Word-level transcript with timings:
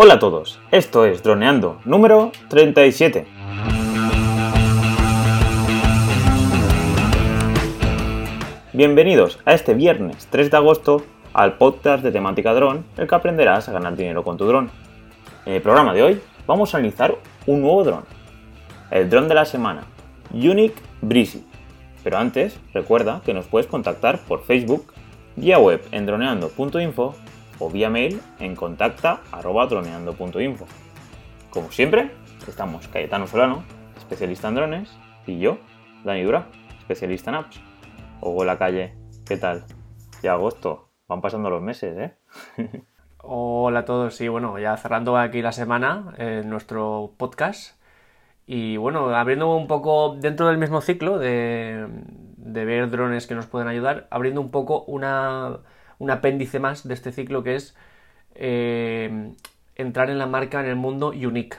Hola 0.00 0.14
a 0.14 0.18
todos, 0.20 0.60
esto 0.70 1.04
es 1.06 1.24
Droneando 1.24 1.80
número 1.84 2.30
37. 2.50 3.26
Bienvenidos 8.72 9.40
a 9.44 9.54
este 9.54 9.74
viernes 9.74 10.28
3 10.30 10.52
de 10.52 10.56
agosto 10.56 11.02
al 11.32 11.58
podcast 11.58 12.04
de 12.04 12.12
temática 12.12 12.54
dron, 12.54 12.84
el 12.96 13.08
que 13.08 13.14
aprenderás 13.16 13.68
a 13.68 13.72
ganar 13.72 13.96
dinero 13.96 14.22
con 14.22 14.36
tu 14.36 14.44
dron. 14.46 14.70
En 15.44 15.54
el 15.54 15.62
programa 15.62 15.92
de 15.92 16.04
hoy 16.04 16.20
vamos 16.46 16.72
a 16.72 16.78
analizar 16.78 17.16
un 17.46 17.62
nuevo 17.62 17.82
dron, 17.82 18.04
el 18.92 19.10
dron 19.10 19.26
de 19.26 19.34
la 19.34 19.46
semana, 19.46 19.82
Unique 20.32 20.80
Breezy. 21.00 21.44
Pero 22.04 22.18
antes, 22.18 22.56
recuerda 22.72 23.20
que 23.26 23.34
nos 23.34 23.46
puedes 23.46 23.66
contactar 23.66 24.20
por 24.20 24.44
Facebook, 24.44 24.92
vía 25.34 25.58
web 25.58 25.82
en 25.90 26.06
droneando.info 26.06 27.16
o 27.58 27.70
vía 27.70 27.90
mail 27.90 28.20
en 28.38 28.56
contacta.droneando.info. 28.56 30.66
Como 31.50 31.70
siempre, 31.70 32.10
estamos 32.46 32.88
Cayetano 32.88 33.26
Solano, 33.26 33.64
especialista 33.96 34.48
en 34.48 34.54
drones, 34.54 34.96
y 35.26 35.38
yo, 35.38 35.58
Dani 36.04 36.22
Dura, 36.22 36.48
especialista 36.78 37.30
en 37.30 37.36
apps. 37.36 37.60
O 38.20 38.44
la 38.44 38.58
calle, 38.58 38.94
¿qué 39.26 39.36
tal? 39.36 39.64
Ya 40.22 40.32
agosto, 40.32 40.88
van 41.06 41.20
pasando 41.20 41.50
los 41.50 41.62
meses, 41.62 41.96
¿eh? 41.98 42.16
Hola 43.22 43.80
a 43.80 43.84
todos, 43.84 44.14
sí, 44.14 44.28
bueno, 44.28 44.58
ya 44.58 44.76
cerrando 44.76 45.16
aquí 45.16 45.42
la 45.42 45.52
semana 45.52 46.14
en 46.18 46.48
nuestro 46.48 47.12
podcast. 47.16 47.78
Y 48.46 48.78
bueno, 48.78 49.14
abriendo 49.14 49.54
un 49.54 49.66
poco 49.66 50.16
dentro 50.18 50.48
del 50.48 50.56
mismo 50.56 50.80
ciclo 50.80 51.18
de, 51.18 51.86
de 52.36 52.64
ver 52.64 52.90
drones 52.90 53.26
que 53.26 53.34
nos 53.34 53.46
pueden 53.46 53.68
ayudar, 53.68 54.06
abriendo 54.10 54.40
un 54.40 54.50
poco 54.50 54.84
una 54.84 55.58
un 55.98 56.10
apéndice 56.10 56.60
más 56.60 56.86
de 56.86 56.94
este 56.94 57.12
ciclo 57.12 57.42
que 57.42 57.56
es 57.56 57.76
eh, 58.34 59.32
entrar 59.74 60.10
en 60.10 60.18
la 60.18 60.26
marca 60.26 60.60
en 60.60 60.66
el 60.66 60.76
mundo 60.76 61.08
Unique, 61.08 61.56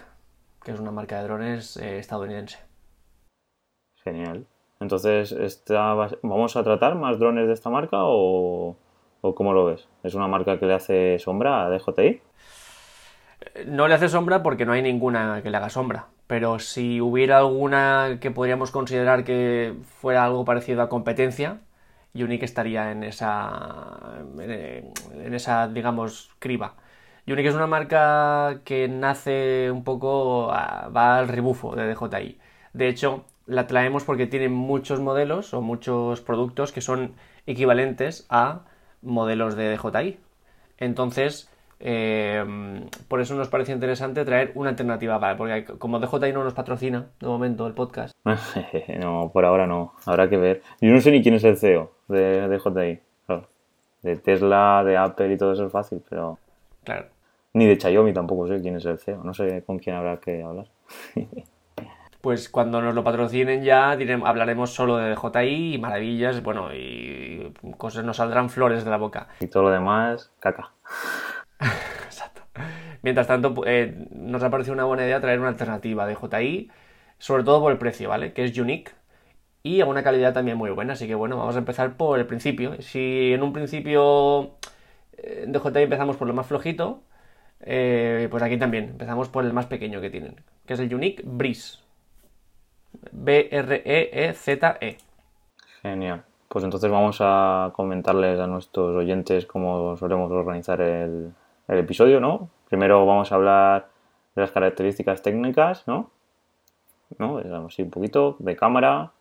que 0.64 0.72
es 0.72 0.80
una 0.80 0.92
marca 0.92 1.18
de 1.18 1.24
drones 1.24 1.78
eh, 1.78 2.00
estadounidense. 2.00 2.60
Genial. 4.04 4.46
Entonces, 4.80 5.36
¿vamos 6.22 6.56
a 6.56 6.64
tratar 6.64 6.96
más 6.96 7.20
drones 7.20 7.48
de 7.48 7.54
esta 7.54 7.70
marca 7.70 7.98
o, 8.02 8.78
o 9.22 9.36
cómo 9.36 9.54
lo 9.54 9.66
ves? 9.66 9.88
¿Es 10.04 10.14
una 10.14 10.28
marca 10.28 10.58
que 10.58 10.66
le 10.66 10.74
hace 10.74 11.20
sombra 11.20 11.66
a 11.66 11.70
DJI? 11.70 12.22
Eh, 13.42 13.66
no 13.68 13.88
le 13.88 13.96
hace 13.96 14.08
sombra 14.08 14.42
porque 14.42 14.66
no 14.66 14.72
hay 14.72 14.82
ninguna 14.82 15.42
que 15.44 15.50
le 15.50 15.58
haga 15.58 15.70
sombra. 15.70 16.08
Pero 16.28 16.60
si 16.60 17.02
hubiera 17.02 17.40
alguna 17.40 18.20
que 18.22 18.32
podríamos 18.32 18.72
considerar 18.72 19.24
que 19.24 19.76
fuera 20.00 20.24
algo 20.26 20.46
parecido 20.46 20.82
a 20.82 20.90
competencia, 20.90 21.60
Unique 22.14 22.46
estaría 22.46 22.92
en 22.92 23.04
esa, 23.04 24.24
en 24.40 25.34
esa, 25.34 25.68
digamos, 25.68 26.32
criba. 26.40 26.76
Unique 27.28 27.50
es 27.50 27.56
una 27.56 27.68
marca 27.68 28.62
que 28.66 28.88
nace 28.88 29.70
un 29.72 29.84
poco, 29.84 30.48
va 30.48 31.18
al 31.20 31.28
rebufo 31.28 31.76
de 31.76 31.94
DJI. 31.94 32.40
De 32.74 32.88
hecho, 32.88 33.26
la 33.46 33.68
traemos 33.68 34.04
porque 34.04 34.28
tiene 34.28 34.50
muchos 34.50 35.00
modelos 35.00 35.54
o 35.54 35.62
muchos 35.62 36.22
productos 36.22 36.72
que 36.72 36.82
son 36.82 37.14
equivalentes 37.46 38.26
a 38.30 38.62
modelos 39.02 39.56
de 39.56 39.76
DJI. 39.76 40.20
Entonces, 40.78 41.50
eh, 41.80 42.44
por 43.08 43.22
eso 43.22 43.36
nos 43.36 43.48
parece 43.48 43.72
interesante 43.72 44.26
traer 44.26 44.52
una 44.56 44.70
alternativa 44.70 45.20
para, 45.20 45.38
porque 45.38 45.66
como 45.78 46.00
DJI 46.00 46.34
no 46.34 46.44
nos 46.44 46.54
patrocina 46.54 47.08
de 47.20 47.28
momento 47.28 47.66
el 47.68 47.74
podcast. 47.74 48.14
no, 49.00 49.30
por 49.32 49.46
ahora 49.46 49.66
no, 49.66 49.94
habrá 50.06 50.30
que 50.30 50.38
ver. 50.38 50.62
Yo 50.82 50.92
no 50.92 51.00
sé 51.00 51.12
ni 51.12 51.24
quién 51.24 51.36
es 51.36 51.44
el 51.44 51.58
CEO 51.58 51.92
de 52.08 52.48
DJI. 52.48 53.00
De 54.02 54.16
Tesla, 54.16 54.82
de 54.86 54.96
Apple 54.96 55.34
y 55.34 55.38
todo 55.38 55.52
eso 55.52 55.66
es 55.66 55.72
fácil, 55.74 56.02
pero. 56.10 56.40
Claro. 56.86 57.08
Ni 57.54 57.66
de 57.66 57.78
Xiaomi 57.78 58.14
tampoco 58.14 58.48
sé 58.48 58.62
quién 58.62 58.78
es 58.78 58.86
el 58.86 58.98
CEO. 58.98 59.24
No 59.26 59.34
sé 59.34 59.64
con 59.66 59.78
quién 59.78 59.96
habrá 59.96 60.18
que 60.22 60.42
hablar. 60.42 60.68
pues 62.22 62.48
cuando 62.48 62.82
nos 62.82 62.96
lo 62.96 63.04
patrocinen 63.04 63.64
ya 63.64 63.92
hablaremos 63.92 64.74
solo 64.74 64.98
de 64.98 65.16
DJI 65.16 65.76
y 65.76 65.78
maravillas, 65.78 66.42
bueno, 66.44 66.74
y 66.74 67.54
cosas 67.78 68.06
nos 68.06 68.18
saldrán 68.18 68.50
flores 68.50 68.86
de 68.86 68.92
la 68.92 68.98
boca. 68.98 69.28
Y 69.42 69.48
todo 69.48 69.64
lo 69.64 69.70
demás, 69.72 70.32
caca. 70.40 70.72
Mientras 73.02 73.28
tanto, 73.28 73.54
eh, 73.66 74.08
nos 74.12 74.44
ha 74.44 74.50
parecido 74.50 74.74
una 74.74 74.84
buena 74.86 75.06
idea 75.06 75.22
traer 75.22 75.40
una 75.40 75.50
alternativa 75.50 76.06
de 76.06 76.16
JI, 76.16 76.72
sobre 77.18 77.44
todo 77.44 77.62
por 77.62 77.72
el 77.72 77.78
precio, 77.78 78.10
¿vale? 78.10 78.34
Que 78.34 78.44
es 78.46 78.58
unique 78.58 78.92
y 79.64 79.82
a 79.82 79.86
una 79.86 80.04
calidad 80.04 80.34
también 80.34 80.58
muy 80.58 80.72
buena. 80.72 80.94
Así 80.94 81.08
que 81.08 81.16
bueno, 81.16 81.38
vamos 81.38 81.56
a 81.56 81.60
empezar 81.60 81.98
por 81.98 82.20
el 82.20 82.26
principio. 82.26 82.82
Si 82.82 83.34
en 83.34 83.44
un 83.44 83.54
principio 83.54 84.56
eh, 85.18 85.46
de 85.48 85.60
JI 85.60 85.84
empezamos 85.84 86.18
por 86.18 86.28
lo 86.28 86.34
más 86.34 86.48
flojito, 86.48 87.02
eh, 87.62 88.28
pues 88.32 88.44
aquí 88.44 88.58
también 88.58 88.86
empezamos 88.86 89.30
por 89.30 89.46
el 89.46 89.54
más 89.54 89.66
pequeño 89.68 90.02
que 90.02 90.10
tienen, 90.10 90.36
que 90.66 90.74
es 90.74 90.80
el 90.80 90.94
Unique 90.94 91.24
Breeze. 91.26 91.80
B-R-E-E-Z-E. 93.12 94.88
-E. 94.92 94.98
Genial. 95.82 96.24
Pues 96.48 96.66
entonces 96.66 96.90
vamos 96.90 97.18
a 97.22 97.72
comentarles 97.76 98.40
a 98.40 98.48
nuestros 98.48 98.96
oyentes 98.96 99.46
cómo 99.46 99.96
solemos 99.98 100.32
organizar 100.32 100.82
el 100.82 101.34
episodio, 101.68 102.20
¿no? 102.20 102.50
Primero 102.70 103.06
vamos 103.06 103.32
a 103.32 103.36
hablar 103.36 103.90
de 104.36 104.42
las 104.42 104.52
características 104.52 105.22
técnicas, 105.22 105.88
¿no? 105.88 106.10
¿No? 107.18 107.40
Así 107.66 107.82
un 107.82 107.90
poquito 107.90 108.36
de 108.40 108.56
cámara, 108.56 109.12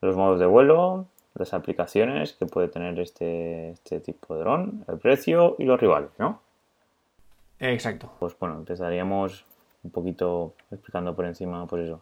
los 0.00 0.16
modos 0.16 0.40
de 0.40 0.46
vuelo, 0.46 1.06
las 1.34 1.54
aplicaciones 1.54 2.32
que 2.32 2.46
puede 2.46 2.68
tener 2.68 2.98
este, 2.98 3.70
este 3.70 4.00
tipo 4.00 4.34
de 4.34 4.40
dron, 4.40 4.84
el 4.88 4.98
precio 4.98 5.56
y 5.58 5.64
los 5.64 5.78
rivales, 5.78 6.10
¿no? 6.18 6.40
Exacto. 7.60 8.10
Pues 8.18 8.36
bueno, 8.38 8.56
empezaríamos 8.56 9.44
un 9.82 9.90
poquito 9.90 10.54
explicando 10.70 11.14
por 11.14 11.26
encima, 11.26 11.66
pues 11.66 11.84
eso. 11.84 12.00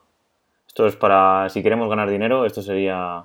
Esto 0.67 0.87
es 0.87 0.97
para, 0.97 1.49
si 1.49 1.63
queremos 1.63 1.89
ganar 1.89 2.09
dinero, 2.09 2.45
esto 2.45 2.63
sería 2.63 3.25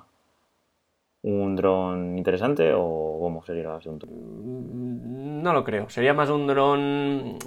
un 1.24 1.56
dron 1.56 2.18
interesante 2.18 2.72
o 2.74 3.18
cómo 3.18 3.42
sería 3.44 3.62
el 3.62 3.68
asunto? 3.68 4.06
Mm, 4.06 5.42
no 5.42 5.52
lo 5.52 5.64
creo. 5.64 5.88
Sería 5.88 6.12
más 6.14 6.28
un 6.28 6.46
dron 6.46 7.38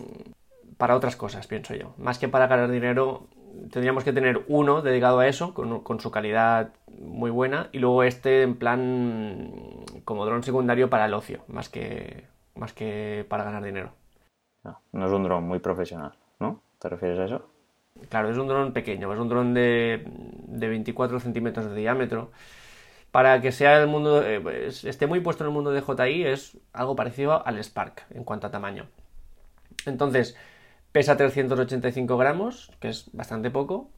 para 0.77 0.95
otras 0.95 1.15
cosas, 1.15 1.47
pienso 1.47 1.75
yo. 1.75 1.93
Más 1.97 2.17
que 2.17 2.27
para 2.27 2.47
ganar 2.47 2.71
dinero, 2.71 3.27
tendríamos 3.71 4.03
que 4.03 4.13
tener 4.13 4.43
uno 4.47 4.81
dedicado 4.81 5.19
a 5.19 5.27
eso, 5.27 5.53
con, 5.53 5.99
su 5.99 6.11
calidad 6.11 6.73
muy 6.99 7.29
buena, 7.29 7.69
y 7.71 7.77
luego 7.77 8.03
este 8.03 8.41
en 8.41 8.55
plan 8.55 9.51
como 10.05 10.25
dron 10.25 10.43
secundario 10.43 10.89
para 10.89 11.05
el 11.05 11.13
ocio, 11.13 11.41
más 11.47 11.69
que, 11.69 12.25
más 12.55 12.73
que 12.73 13.25
para 13.29 13.43
ganar 13.43 13.63
dinero. 13.63 13.91
No, 14.63 14.79
no 14.91 15.05
es 15.05 15.11
un 15.11 15.23
dron 15.23 15.43
muy 15.43 15.59
profesional, 15.59 16.13
¿no? 16.39 16.61
¿Te 16.79 16.89
refieres 16.89 17.19
a 17.19 17.25
eso? 17.25 17.45
Claro, 18.09 18.29
es 18.29 18.37
un 18.37 18.47
dron 18.47 18.73
pequeño, 18.73 19.13
es 19.13 19.19
un 19.19 19.29
dron 19.29 19.53
de, 19.53 20.03
de 20.47 20.67
24 20.67 21.19
centímetros 21.19 21.69
de 21.69 21.75
diámetro 21.75 22.31
para 23.11 23.41
que 23.41 23.51
sea 23.51 23.81
el 23.81 23.87
mundo, 23.87 24.23
eh, 24.23 24.39
pues, 24.39 24.83
esté 24.83 25.07
muy 25.07 25.19
puesto 25.21 25.43
en 25.43 25.49
el 25.49 25.53
mundo 25.53 25.71
de 25.71 25.81
JI, 25.81 26.25
es 26.25 26.57
algo 26.73 26.95
parecido 26.95 27.45
al 27.45 27.57
Spark 27.63 28.05
en 28.11 28.23
cuanto 28.23 28.47
a 28.47 28.51
tamaño. 28.51 28.87
Entonces, 29.85 30.35
pesa 30.91 31.17
385 31.17 32.17
gramos, 32.17 32.71
que 32.79 32.89
es 32.89 33.09
bastante 33.13 33.49
poco, 33.49 33.89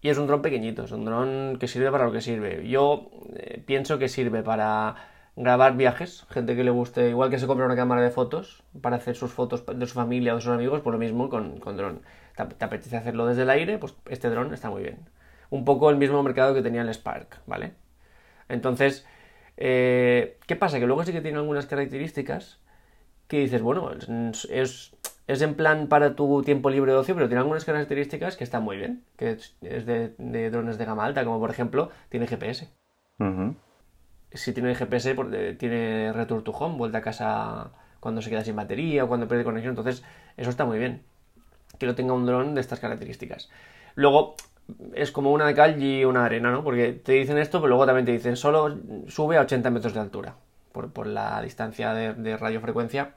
y 0.00 0.10
es 0.10 0.18
un 0.18 0.26
dron 0.26 0.42
pequeñito, 0.42 0.84
es 0.84 0.92
un 0.92 1.04
dron 1.04 1.56
que 1.58 1.68
sirve 1.68 1.90
para 1.90 2.04
lo 2.06 2.12
que 2.12 2.20
sirve. 2.20 2.68
Yo 2.68 3.10
eh, 3.34 3.62
pienso 3.64 3.98
que 3.98 4.08
sirve 4.08 4.42
para 4.42 4.94
grabar 5.36 5.76
viajes, 5.76 6.26
gente 6.30 6.56
que 6.56 6.64
le 6.64 6.70
guste, 6.70 7.08
igual 7.08 7.30
que 7.30 7.38
se 7.38 7.46
compra 7.46 7.66
una 7.66 7.76
cámara 7.76 8.02
de 8.02 8.10
fotos 8.10 8.62
para 8.80 8.96
hacer 8.96 9.16
sus 9.16 9.32
fotos 9.32 9.64
de 9.66 9.86
su 9.86 9.94
familia 9.94 10.32
o 10.32 10.36
de 10.36 10.42
sus 10.42 10.52
amigos, 10.52 10.80
por 10.82 10.92
lo 10.92 10.98
mismo 10.98 11.28
con, 11.28 11.58
con 11.60 11.76
dron. 11.76 12.02
¿Te, 12.36 12.44
¿Te, 12.44 12.64
apetece 12.64 12.96
hacerlo 12.96 13.26
desde 13.26 13.42
el 13.42 13.50
aire? 13.50 13.78
Pues 13.78 13.94
este 14.08 14.30
dron 14.30 14.52
está 14.54 14.70
muy 14.70 14.82
bien. 14.82 14.98
Un 15.50 15.64
poco 15.64 15.90
el 15.90 15.96
mismo 15.96 16.22
mercado 16.22 16.54
que 16.54 16.62
tenía 16.62 16.82
el 16.82 16.90
Spark, 16.90 17.40
¿vale? 17.46 17.72
Entonces, 18.48 19.06
eh, 19.56 20.38
¿qué 20.46 20.56
pasa? 20.56 20.78
Que 20.78 20.86
luego 20.86 21.04
sí 21.04 21.12
que 21.12 21.20
tiene 21.20 21.38
algunas 21.38 21.66
características 21.66 22.60
que 23.26 23.40
dices, 23.40 23.60
bueno, 23.60 23.90
es, 23.92 24.96
es, 25.26 25.42
en 25.42 25.54
plan 25.54 25.88
para 25.88 26.14
tu 26.14 26.42
tiempo 26.42 26.70
libre 26.70 26.92
de 26.92 26.98
ocio, 26.98 27.14
pero 27.14 27.28
tiene 27.28 27.40
algunas 27.40 27.64
características 27.64 28.36
que 28.36 28.44
están 28.44 28.62
muy 28.62 28.78
bien, 28.78 29.04
que 29.16 29.32
es, 29.32 29.56
de, 29.60 30.50
drones 30.50 30.78
de 30.78 30.84
gama 30.84 31.04
alta, 31.04 31.24
como 31.24 31.38
por 31.38 31.50
ejemplo, 31.50 31.90
tiene 32.08 32.26
GPS. 32.26 32.68
Si 34.32 34.52
tiene 34.52 34.74
GPS, 34.74 35.16
eh, 35.32 35.56
tiene 35.58 36.12
return 36.12 36.44
to 36.44 36.52
home, 36.52 36.78
vuelta 36.78 36.98
a 36.98 37.02
casa 37.02 37.70
cuando 38.00 38.22
se 38.22 38.30
queda 38.30 38.44
sin 38.44 38.56
batería 38.56 39.04
o 39.04 39.08
cuando 39.08 39.28
pierde 39.28 39.44
conexión, 39.44 39.72
entonces 39.72 40.04
eso 40.36 40.50
está 40.50 40.64
muy 40.64 40.78
bien. 40.78 41.02
Que 41.78 41.86
lo 41.86 41.94
tenga 41.94 42.12
un 42.12 42.26
dron 42.26 42.54
de 42.54 42.60
estas 42.60 42.80
características. 42.80 43.50
Luego, 43.94 44.36
es 44.94 45.12
como 45.12 45.32
una 45.32 45.46
de 45.46 45.54
cal 45.54 45.82
y 45.82 46.04
una 46.04 46.20
de 46.20 46.26
arena, 46.26 46.50
¿no? 46.50 46.62
Porque 46.62 46.92
te 46.92 47.12
dicen 47.12 47.38
esto, 47.38 47.60
pero 47.60 47.68
luego 47.68 47.86
también 47.86 48.06
te 48.06 48.12
dicen 48.12 48.36
solo 48.36 48.76
sube 49.08 49.36
a 49.36 49.42
80 49.42 49.70
metros 49.70 49.94
de 49.94 50.00
altura 50.00 50.34
por, 50.72 51.06
la 51.06 51.40
distancia 51.42 51.92
de, 51.94 52.36
radiofrecuencia. 52.36 53.14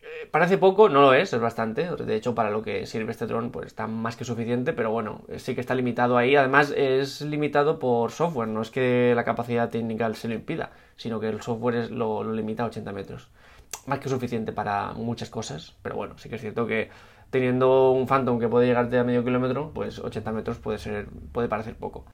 Eh, 0.00 0.28
parece 0.30 0.58
poco, 0.58 0.88
no 0.88 1.00
lo 1.00 1.14
es, 1.14 1.32
es 1.32 1.40
bastante. 1.40 1.88
De 1.96 2.14
hecho, 2.14 2.34
para 2.34 2.50
lo 2.50 2.62
que 2.62 2.86
sirve 2.86 3.10
este 3.10 3.26
dron, 3.26 3.50
pues 3.50 3.66
está 3.66 3.86
más 3.86 4.16
que 4.16 4.24
suficiente, 4.24 4.72
pero 4.72 4.90
bueno, 4.90 5.22
sí 5.36 5.54
que 5.54 5.60
está 5.60 5.74
limitado 5.74 6.16
ahí. 6.16 6.36
Además, 6.36 6.72
es 6.76 7.22
limitado 7.22 7.78
por 7.78 8.12
software, 8.12 8.48
no 8.48 8.62
es 8.62 8.70
que 8.70 9.12
la 9.16 9.24
capacidad 9.24 9.70
técnica 9.70 10.12
se 10.14 10.28
lo 10.28 10.34
impida, 10.34 10.70
sino 10.96 11.18
que 11.18 11.28
el 11.28 11.42
software 11.42 11.90
lo, 11.90 12.22
lo 12.22 12.32
limita 12.32 12.62
a 12.62 12.66
80 12.66 12.92
metros. 12.92 13.28
más 13.86 13.98
que 13.98 14.08
suficiente 14.08 14.52
para 14.52 14.92
muchas 14.92 15.30
cosas, 15.30 15.74
pero 15.82 15.96
bueno, 15.96 16.18
sí 16.18 16.28
que 16.28 16.36
es 16.36 16.40
cierto 16.40 16.66
que 16.66 16.90
teniendo 17.30 17.92
un 17.92 18.06
Phantom 18.06 18.38
que 18.38 18.48
puede 18.48 18.66
llegarte 18.66 18.98
a 18.98 19.04
medio 19.04 19.24
kilómetro, 19.24 19.72
pues 19.74 19.98
80 19.98 20.32
metros 20.32 20.58
puede 20.58 20.78
ser 20.78 21.08
puede 21.32 21.48
parecer 21.48 21.76
poco. 21.76 22.04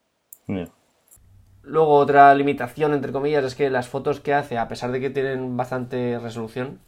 Luego 1.62 1.94
otra 1.94 2.34
limitación, 2.34 2.92
entre 2.92 3.12
comillas, 3.12 3.44
es 3.44 3.54
que 3.54 3.70
las 3.70 3.88
fotos 3.88 4.20
que 4.20 4.34
hace, 4.34 4.58
a 4.58 4.66
pesar 4.68 4.90
de 4.90 5.00
que 5.00 5.10
tienen 5.10 5.56
bastante 5.56 6.18
resolución, 6.18 6.80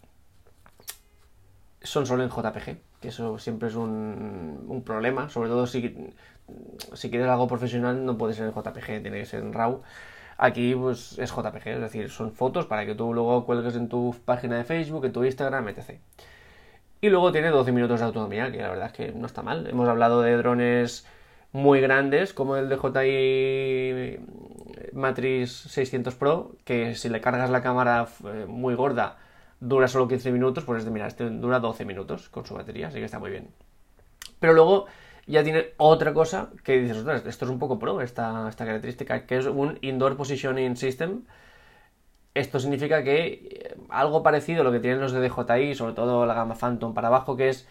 son 1.80 2.06
solo 2.06 2.24
en 2.24 2.30
JPG, 2.30 2.78
que 3.00 3.08
eso 3.08 3.38
siempre 3.38 3.68
es 3.68 3.76
un, 3.76 4.64
un 4.66 4.82
problema, 4.82 5.28
sobre 5.28 5.48
todo 5.50 5.66
si, 5.66 6.12
si 6.94 7.10
quieres 7.10 7.28
algo 7.28 7.46
profesional 7.46 8.04
no 8.04 8.18
puede 8.18 8.34
ser 8.34 8.46
en 8.46 8.54
JPG, 8.54 9.02
tiene 9.02 9.18
que 9.18 9.26
ser 9.26 9.42
en 9.42 9.52
RAW. 9.52 9.82
Aquí 10.36 10.74
pues 10.74 11.18
es 11.18 11.30
JPG, 11.30 11.68
es 11.68 11.80
decir, 11.80 12.10
son 12.10 12.32
fotos 12.32 12.66
para 12.66 12.84
que 12.84 12.94
tú 12.94 13.14
luego 13.14 13.46
cuelgues 13.46 13.76
en 13.76 13.88
tu 13.88 14.16
página 14.24 14.56
de 14.56 14.64
Facebook, 14.64 15.04
en 15.04 15.12
tu 15.12 15.24
Instagram, 15.24 15.68
etc. 15.68 16.00
Y 17.04 17.10
luego 17.10 17.32
tiene 17.32 17.50
12 17.50 17.70
minutos 17.70 18.00
de 18.00 18.06
autonomía, 18.06 18.50
que 18.50 18.62
la 18.62 18.70
verdad 18.70 18.86
es 18.86 18.92
que 18.94 19.12
no 19.12 19.26
está 19.26 19.42
mal. 19.42 19.66
Hemos 19.66 19.86
hablado 19.86 20.22
de 20.22 20.38
drones 20.38 21.06
muy 21.52 21.82
grandes, 21.82 22.32
como 22.32 22.56
el 22.56 22.70
DJI 22.70 24.20
Matrix 24.94 25.50
600 25.52 26.14
Pro, 26.14 26.56
que 26.64 26.94
si 26.94 27.10
le 27.10 27.20
cargas 27.20 27.50
la 27.50 27.60
cámara 27.60 28.08
eh, 28.24 28.46
muy 28.48 28.74
gorda 28.74 29.18
dura 29.60 29.86
solo 29.86 30.08
15 30.08 30.32
minutos, 30.32 30.64
pues 30.64 30.82
es 30.82 30.90
mira, 30.90 31.06
este 31.06 31.28
dura 31.28 31.60
12 31.60 31.84
minutos 31.84 32.30
con 32.30 32.46
su 32.46 32.54
batería, 32.54 32.88
así 32.88 33.00
que 33.00 33.04
está 33.04 33.18
muy 33.18 33.30
bien. 33.30 33.50
Pero 34.40 34.54
luego 34.54 34.86
ya 35.26 35.44
tiene 35.44 35.74
otra 35.76 36.14
cosa 36.14 36.52
que 36.64 36.78
dices, 36.80 37.04
esto 37.26 37.44
es 37.44 37.50
un 37.50 37.58
poco 37.58 37.78
pro, 37.78 38.00
esta, 38.00 38.48
esta 38.48 38.64
característica, 38.64 39.26
que 39.26 39.36
es 39.36 39.44
un 39.44 39.78
Indoor 39.82 40.16
Positioning 40.16 40.78
System. 40.78 41.24
Esto 42.34 42.58
significa 42.58 43.02
que 43.04 43.26
eh, 43.26 43.76
algo 43.88 44.22
parecido 44.22 44.62
a 44.62 44.64
lo 44.64 44.72
que 44.72 44.80
tienen 44.80 45.00
los 45.00 45.12
de 45.12 45.20
DJI, 45.20 45.74
sobre 45.74 45.94
todo 45.94 46.26
la 46.26 46.34
gama 46.34 46.54
Phantom 46.54 46.92
para 46.92 47.08
abajo, 47.08 47.36
que 47.36 47.48
es, 47.48 47.68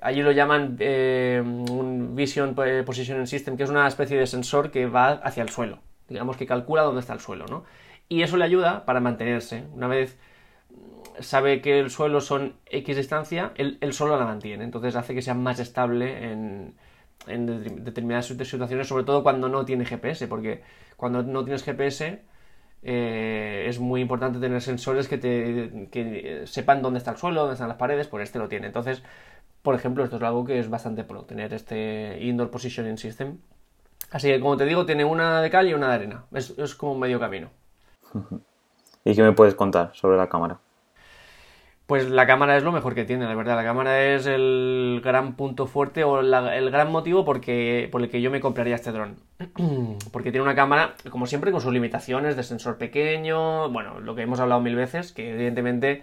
allí 0.00 0.22
lo 0.22 0.32
llaman 0.32 0.76
eh, 0.80 1.42
un 1.44 2.16
Vision 2.16 2.54
Positioning 2.54 3.26
System, 3.26 3.56
que 3.56 3.64
es 3.64 3.70
una 3.70 3.86
especie 3.86 4.18
de 4.18 4.26
sensor 4.26 4.70
que 4.70 4.86
va 4.86 5.10
hacia 5.10 5.42
el 5.42 5.50
suelo, 5.50 5.80
digamos 6.08 6.36
que 6.36 6.46
calcula 6.46 6.82
dónde 6.82 7.00
está 7.00 7.12
el 7.12 7.20
suelo, 7.20 7.46
¿no? 7.46 7.64
Y 8.08 8.22
eso 8.22 8.38
le 8.38 8.44
ayuda 8.44 8.86
para 8.86 9.00
mantenerse. 9.00 9.64
Una 9.74 9.86
vez 9.86 10.18
sabe 11.20 11.60
que 11.60 11.78
el 11.78 11.90
suelo 11.90 12.20
son 12.20 12.54
X 12.66 12.96
distancia, 12.96 13.52
él, 13.56 13.78
solo 13.92 14.18
la 14.18 14.24
mantiene. 14.24 14.64
Entonces 14.64 14.96
hace 14.96 15.14
que 15.14 15.22
sea 15.22 15.34
más 15.34 15.58
estable 15.60 16.32
en, 16.32 16.74
determinadas 17.26 18.26
situaciones, 18.26 18.86
sobre 18.86 19.04
todo 19.04 19.22
cuando 19.22 19.48
no 19.48 19.64
tiene 19.64 19.84
GPS, 19.84 20.26
porque 20.28 20.62
cuando 20.96 21.22
no 21.22 21.44
tienes 21.44 21.62
GPS 21.62 22.22
eh, 22.82 23.64
es 23.66 23.80
muy 23.80 24.00
importante 24.00 24.38
tener 24.38 24.62
sensores 24.62 25.08
que, 25.08 25.18
te, 25.18 26.46
sepan 26.46 26.82
dónde 26.82 26.98
está 26.98 27.12
el 27.12 27.16
suelo, 27.16 27.40
dónde 27.40 27.54
están 27.54 27.68
las 27.68 27.76
paredes, 27.76 28.06
por 28.08 28.20
este 28.20 28.38
lo 28.38 28.48
tiene. 28.48 28.66
Entonces, 28.66 29.02
por 29.62 29.74
ejemplo, 29.74 30.04
esto 30.04 30.16
es 30.16 30.22
algo 30.22 30.44
que 30.44 30.58
es 30.58 30.70
bastante 30.70 31.04
pro, 31.04 31.24
tener 31.24 31.52
este 31.52 32.18
Indoor 32.20 32.50
Positioning 32.50 32.98
System. 32.98 33.38
Así 34.10 34.28
que, 34.28 34.40
como 34.40 34.56
te 34.56 34.64
digo, 34.64 34.86
tiene 34.86 35.04
una 35.04 35.42
de 35.42 35.50
cal 35.50 35.68
y 35.68 35.74
una 35.74 35.88
de 35.88 35.94
arena. 35.94 36.24
Es, 36.32 36.56
es 36.58 36.74
como 36.74 36.92
un 36.92 37.00
medio 37.00 37.20
camino. 37.20 37.50
¿Y 39.04 39.14
qué 39.14 39.22
me 39.22 39.32
puedes 39.32 39.54
contar 39.54 39.90
sobre 39.94 40.16
la 40.16 40.28
cámara? 40.28 40.60
Pues 41.88 42.10
la 42.10 42.26
cámara 42.26 42.54
es 42.58 42.64
lo 42.64 42.70
mejor 42.70 42.94
que 42.94 43.06
tiene, 43.06 43.24
la 43.24 43.34
verdad. 43.34 43.56
La 43.56 43.64
cámara 43.64 44.04
es 44.04 44.26
el 44.26 45.00
gran 45.02 45.36
punto 45.36 45.66
fuerte 45.66 46.04
o 46.04 46.20
el 46.20 46.70
gran 46.70 46.92
motivo 46.92 47.24
porque, 47.24 47.88
por 47.90 48.02
el 48.02 48.10
que 48.10 48.20
yo 48.20 48.30
me 48.30 48.42
compraría 48.42 48.74
este 48.74 48.92
dron. 48.92 49.16
porque 50.12 50.30
tiene 50.30 50.42
una 50.42 50.54
cámara, 50.54 50.96
como 51.08 51.26
siempre, 51.26 51.50
con 51.50 51.62
sus 51.62 51.72
limitaciones 51.72 52.36
de 52.36 52.42
sensor 52.42 52.76
pequeño. 52.76 53.70
Bueno, 53.70 54.00
lo 54.00 54.14
que 54.14 54.20
hemos 54.20 54.38
hablado 54.38 54.60
mil 54.60 54.76
veces, 54.76 55.12
que 55.12 55.32
evidentemente 55.32 56.02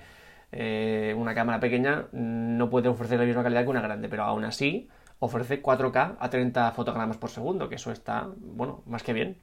eh, 0.52 1.14
una 1.16 1.36
cámara 1.36 1.60
pequeña 1.60 2.08
no 2.14 2.68
puede 2.72 2.90
ofrecer 2.90 3.20
la 3.20 3.26
misma 3.28 3.44
calidad 3.44 3.62
que 3.62 3.70
una 3.70 3.82
grande, 3.82 4.10
pero 4.10 4.24
aún 4.24 4.44
así 4.44 4.90
ofrece 5.20 5.62
4K 5.62 6.16
a 6.20 6.30
30 6.32 6.72
fotogramas 6.72 7.18
por 7.18 7.30
segundo, 7.30 7.70
que 7.70 7.76
eso 7.76 7.92
está, 7.92 8.28
bueno, 8.40 8.82
más 8.88 9.04
que 9.04 9.14
bien. 9.14 9.38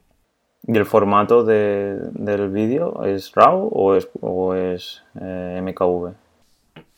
¿Y 0.67 0.77
el 0.77 0.85
formato 0.85 1.45
del 1.45 2.49
vídeo 2.49 3.05
es 3.05 3.31
RAW 3.33 3.69
o 3.71 3.95
es, 3.95 4.09
o 4.19 4.55
es 4.55 5.05
eh, 5.21 5.61
MKV? 5.63 6.22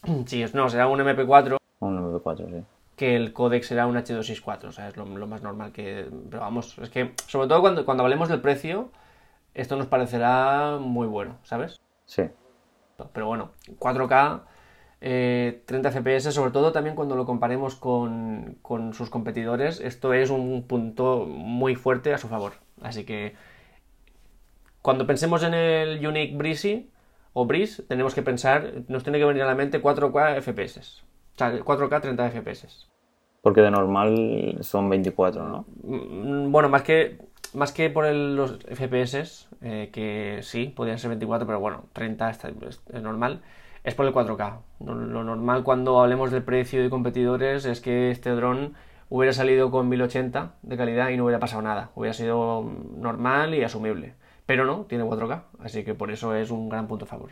Sí, 0.26 0.46
no, 0.54 0.70
será 0.70 0.88
un 0.88 1.00
MP4. 1.00 1.58
Un 1.80 2.14
MP4, 2.14 2.50
sí. 2.50 2.64
Que 2.96 3.16
el 3.16 3.34
codec 3.34 3.64
será 3.64 3.88
un 3.88 3.96
H264, 3.96 4.66
o 4.66 4.72
sea, 4.72 4.88
es 4.88 4.96
lo, 4.96 5.06
más 5.06 5.42
normal 5.42 5.74
que... 5.74 6.08
Pero 6.30 6.42
vamos, 6.42 6.78
es 6.78 6.90
que, 6.90 7.14
sobre 7.28 7.48
todo 7.50 7.60
cuando, 7.60 7.86
cuando 7.86 8.04
hablemos 8.04 8.30
del 8.30 8.40
precio, 8.40 8.90
esto 9.54 9.76
nos 9.76 9.88
parecerá 9.88 10.78
muy 10.80 11.06
bueno, 11.06 11.38
¿sabes? 11.44 11.82
Sí. 12.06 12.24
Pero 13.12 13.28
bueno, 13.28 13.52
4K, 13.80 14.44
30 15.66 15.92
FPS, 15.92 16.34
sobre 16.34 16.52
todo 16.52 16.72
también 16.72 16.96
cuando 16.96 17.18
lo 17.18 17.26
comparemos 17.26 17.76
con, 17.76 18.58
con 18.62 18.94
sus 18.94 19.10
competidores, 19.10 19.82
esto 19.82 20.14
es 20.14 20.30
un 20.30 20.64
punto 20.66 21.26
muy 21.28 21.76
fuerte 21.76 22.14
a 22.14 22.18
su 22.18 22.30
favor. 22.30 22.54
Así 22.82 23.04
que 23.06 23.36
cuando 24.82 25.06
pensemos 25.06 25.44
en 25.44 25.54
el 25.54 26.06
Unique 26.06 26.38
Breezy, 26.38 26.92
o 27.38 27.46
Breeze, 27.46 27.84
tenemos 27.84 28.16
que 28.16 28.22
pensar, 28.22 28.86
nos 28.88 29.04
tiene 29.04 29.20
que 29.20 29.26
venir 29.26 29.44
a 29.44 29.46
la 29.46 29.56
mente 29.56 29.82
4K 29.82 30.42
FPS. 30.42 31.04
O 31.36 31.38
sea, 31.38 31.52
4K 31.54 32.02
30 32.02 32.30
FPS. 32.30 32.88
Porque 33.42 33.60
de 33.60 33.72
normal 33.72 34.58
son 34.62 34.90
24, 34.90 35.44
¿no? 35.46 35.66
Mm, 35.84 36.50
bueno, 36.50 36.70
más 36.70 36.84
que, 36.84 37.18
más 37.54 37.74
que 37.74 37.90
por 37.90 38.06
los 38.10 38.60
FPS, 38.72 39.50
eh, 39.62 39.90
que 39.92 40.40
sí, 40.44 40.72
podrían 40.74 40.98
ser 40.98 41.10
24, 41.10 41.46
pero 41.46 41.60
bueno, 41.60 41.84
30 41.92 42.30
es, 42.30 43.04
normal, 43.04 43.42
es 43.84 43.94
por 43.96 44.06
el 44.06 44.14
4K. 44.14 44.62
Lo, 44.80 44.96
normal 44.96 45.66
cuando 45.66 46.00
hablemos 46.00 46.32
del 46.32 46.42
precio 46.42 46.82
de 46.82 46.90
competidores 46.90 47.66
es 47.66 47.82
que 47.82 48.12
este 48.12 48.30
dron 48.30 48.76
hubiera 49.10 49.34
salido 49.34 49.72
con 49.72 49.90
1080 49.90 50.54
de 50.62 50.78
calidad 50.78 51.10
y 51.10 51.18
no 51.18 51.26
hubiera 51.26 51.42
pasado 51.42 51.62
nada. 51.62 51.92
Hubiera 51.96 52.14
sido 52.14 52.64
normal 52.96 53.54
y 53.56 53.62
asumible. 53.62 54.16
Pero 54.46 54.66
no, 54.66 54.86
tiene 54.86 55.04
4K, 55.04 55.42
así 55.60 55.84
que 55.84 55.96
por 55.96 56.12
eso 56.12 56.36
es 56.36 56.52
un 56.52 56.70
gran 56.70 56.88
punto 56.88 57.06
a 57.06 57.08
favor. 57.08 57.32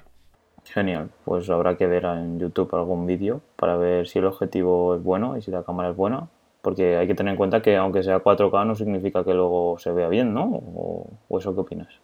Genial, 0.65 1.09
pues 1.25 1.49
habrá 1.49 1.75
que 1.75 1.87
ver 1.87 2.05
en 2.05 2.39
YouTube 2.39 2.73
algún 2.73 3.05
vídeo 3.05 3.41
para 3.55 3.75
ver 3.75 4.07
si 4.07 4.19
el 4.19 4.25
objetivo 4.25 4.95
es 4.95 5.03
bueno 5.03 5.37
y 5.37 5.41
si 5.41 5.51
la 5.51 5.63
cámara 5.63 5.89
es 5.89 5.95
buena, 5.95 6.29
porque 6.61 6.97
hay 6.97 7.05
que 7.05 7.15
tener 7.15 7.31
en 7.31 7.37
cuenta 7.37 7.61
que 7.61 7.75
aunque 7.75 8.01
sea 8.01 8.23
4K 8.23 8.65
no 8.65 8.75
significa 8.75 9.23
que 9.23 9.33
luego 9.33 9.77
se 9.77 9.91
vea 9.91 10.07
bien, 10.07 10.33
¿no? 10.33 10.45
¿O, 10.45 11.37
eso 11.37 11.53
qué 11.53 11.61
opinas? 11.61 11.99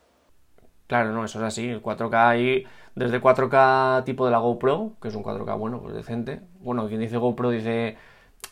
Claro, 0.88 1.12
no, 1.14 1.24
eso 1.24 1.40
es 1.40 1.46
así. 1.46 1.70
El 1.70 1.82
4K 1.82 2.28
hay 2.28 2.66
desde 2.96 3.22
4K 3.22 4.04
tipo 4.04 4.26
de 4.26 4.32
la 4.32 4.40
GoPro, 4.40 4.92
que 5.02 5.08
es 5.08 5.16
un 5.16 5.24
4K 5.24 5.58
bueno, 5.58 5.80
pues 5.82 5.96
decente. 5.96 6.42
Bueno, 6.60 6.88
quien 6.88 7.00
dice 7.00 7.18
GoPro 7.18 7.52
dice 7.52 7.98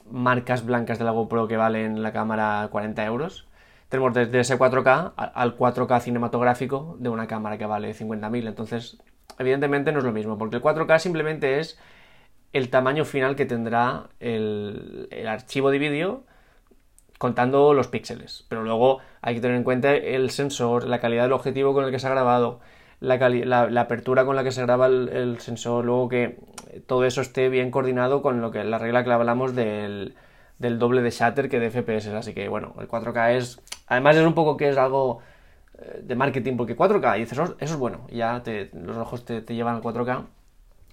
marcas 0.10 0.66
blancas 0.66 0.98
de 1.00 1.06
la 1.06 1.12
GoPro 1.12 1.48
que 1.48 1.58
valen 1.58 2.02
la 2.02 2.14
cámara 2.14 2.70
40 2.72 3.06
euros 3.06 3.47
tenemos 3.90 4.14
desde 4.14 4.40
ese 4.40 4.58
4K 4.58 5.14
al 5.16 5.58
4K 5.58 6.02
cinematográfico 6.02 6.98
de 7.00 7.10
una 7.10 7.28
cámara 7.28 7.58
que 7.58 7.66
vale 7.66 7.94
50.000. 7.94 8.48
Entonces, 8.48 8.98
evidentemente 9.40 9.92
no 9.92 10.00
es 10.00 10.06
lo 10.06 10.12
mismo, 10.12 10.38
porque 10.38 10.58
el 10.58 10.62
4K 10.62 11.00
simplemente 11.00 11.60
es 11.60 11.80
el 12.54 12.70
tamaño 12.70 13.06
final 13.06 13.36
que 13.36 13.46
tendrá 13.46 14.10
el, 14.20 15.10
archivo 15.28 15.70
de 15.72 15.80
vídeo 15.80 16.24
contando 17.18 17.74
los 17.74 17.88
píxeles. 17.88 18.46
Pero 18.50 18.64
luego 18.64 19.00
hay 19.22 19.36
que 19.36 19.42
tener 19.42 19.58
en 19.58 19.64
cuenta 19.64 19.94
el 19.96 20.30
sensor, 20.32 20.86
la 20.86 21.00
calidad 21.00 21.24
del 21.24 21.34
objetivo 21.34 21.74
con 21.74 21.86
el 21.86 21.92
que 21.92 22.00
se 22.00 22.08
ha 22.08 22.12
grabado, 22.12 22.60
la, 23.00 23.80
apertura 23.80 24.26
con 24.26 24.36
la 24.36 24.44
que 24.44 24.52
se 24.52 24.62
graba 24.64 24.88
el, 24.88 25.38
sensor, 25.40 25.86
luego 25.86 26.10
que 26.10 26.40
todo 26.88 27.06
eso 27.06 27.22
esté 27.22 27.50
bien 27.50 27.72
coordinado 27.72 28.22
con 28.22 28.42
lo 28.42 28.52
que 28.52 28.64
la 28.64 28.80
regla 28.80 29.04
que 29.04 29.12
hablamos 29.12 29.56
del, 29.56 30.16
del 30.60 30.80
doble 30.80 31.02
de 31.02 31.12
shutter 31.12 31.50
que 31.50 31.60
de 31.60 31.72
FPS. 31.72 32.08
Así 32.10 32.34
que 32.34 32.50
bueno, 32.50 32.76
el 32.80 32.88
4K 32.88 33.36
es 33.38 33.62
Además 33.88 34.16
es 34.18 34.26
un 34.26 34.34
poco 34.34 34.58
que 34.58 34.70
es 34.70 34.78
algo 34.78 35.20
eh, 35.80 36.02
de 36.04 36.16
marketing, 36.16 36.58
porque 36.58 36.78
4K, 36.78 37.18
y 37.18 37.20
dices, 37.22 37.38
eso 37.38 37.56
es 37.60 37.76
bueno, 37.76 38.08
ya 38.10 38.44
los 38.74 38.98
ojos 38.98 39.26
te, 39.26 39.42
llevan 39.42 39.76
al 39.76 39.82
4K, 39.82 40.26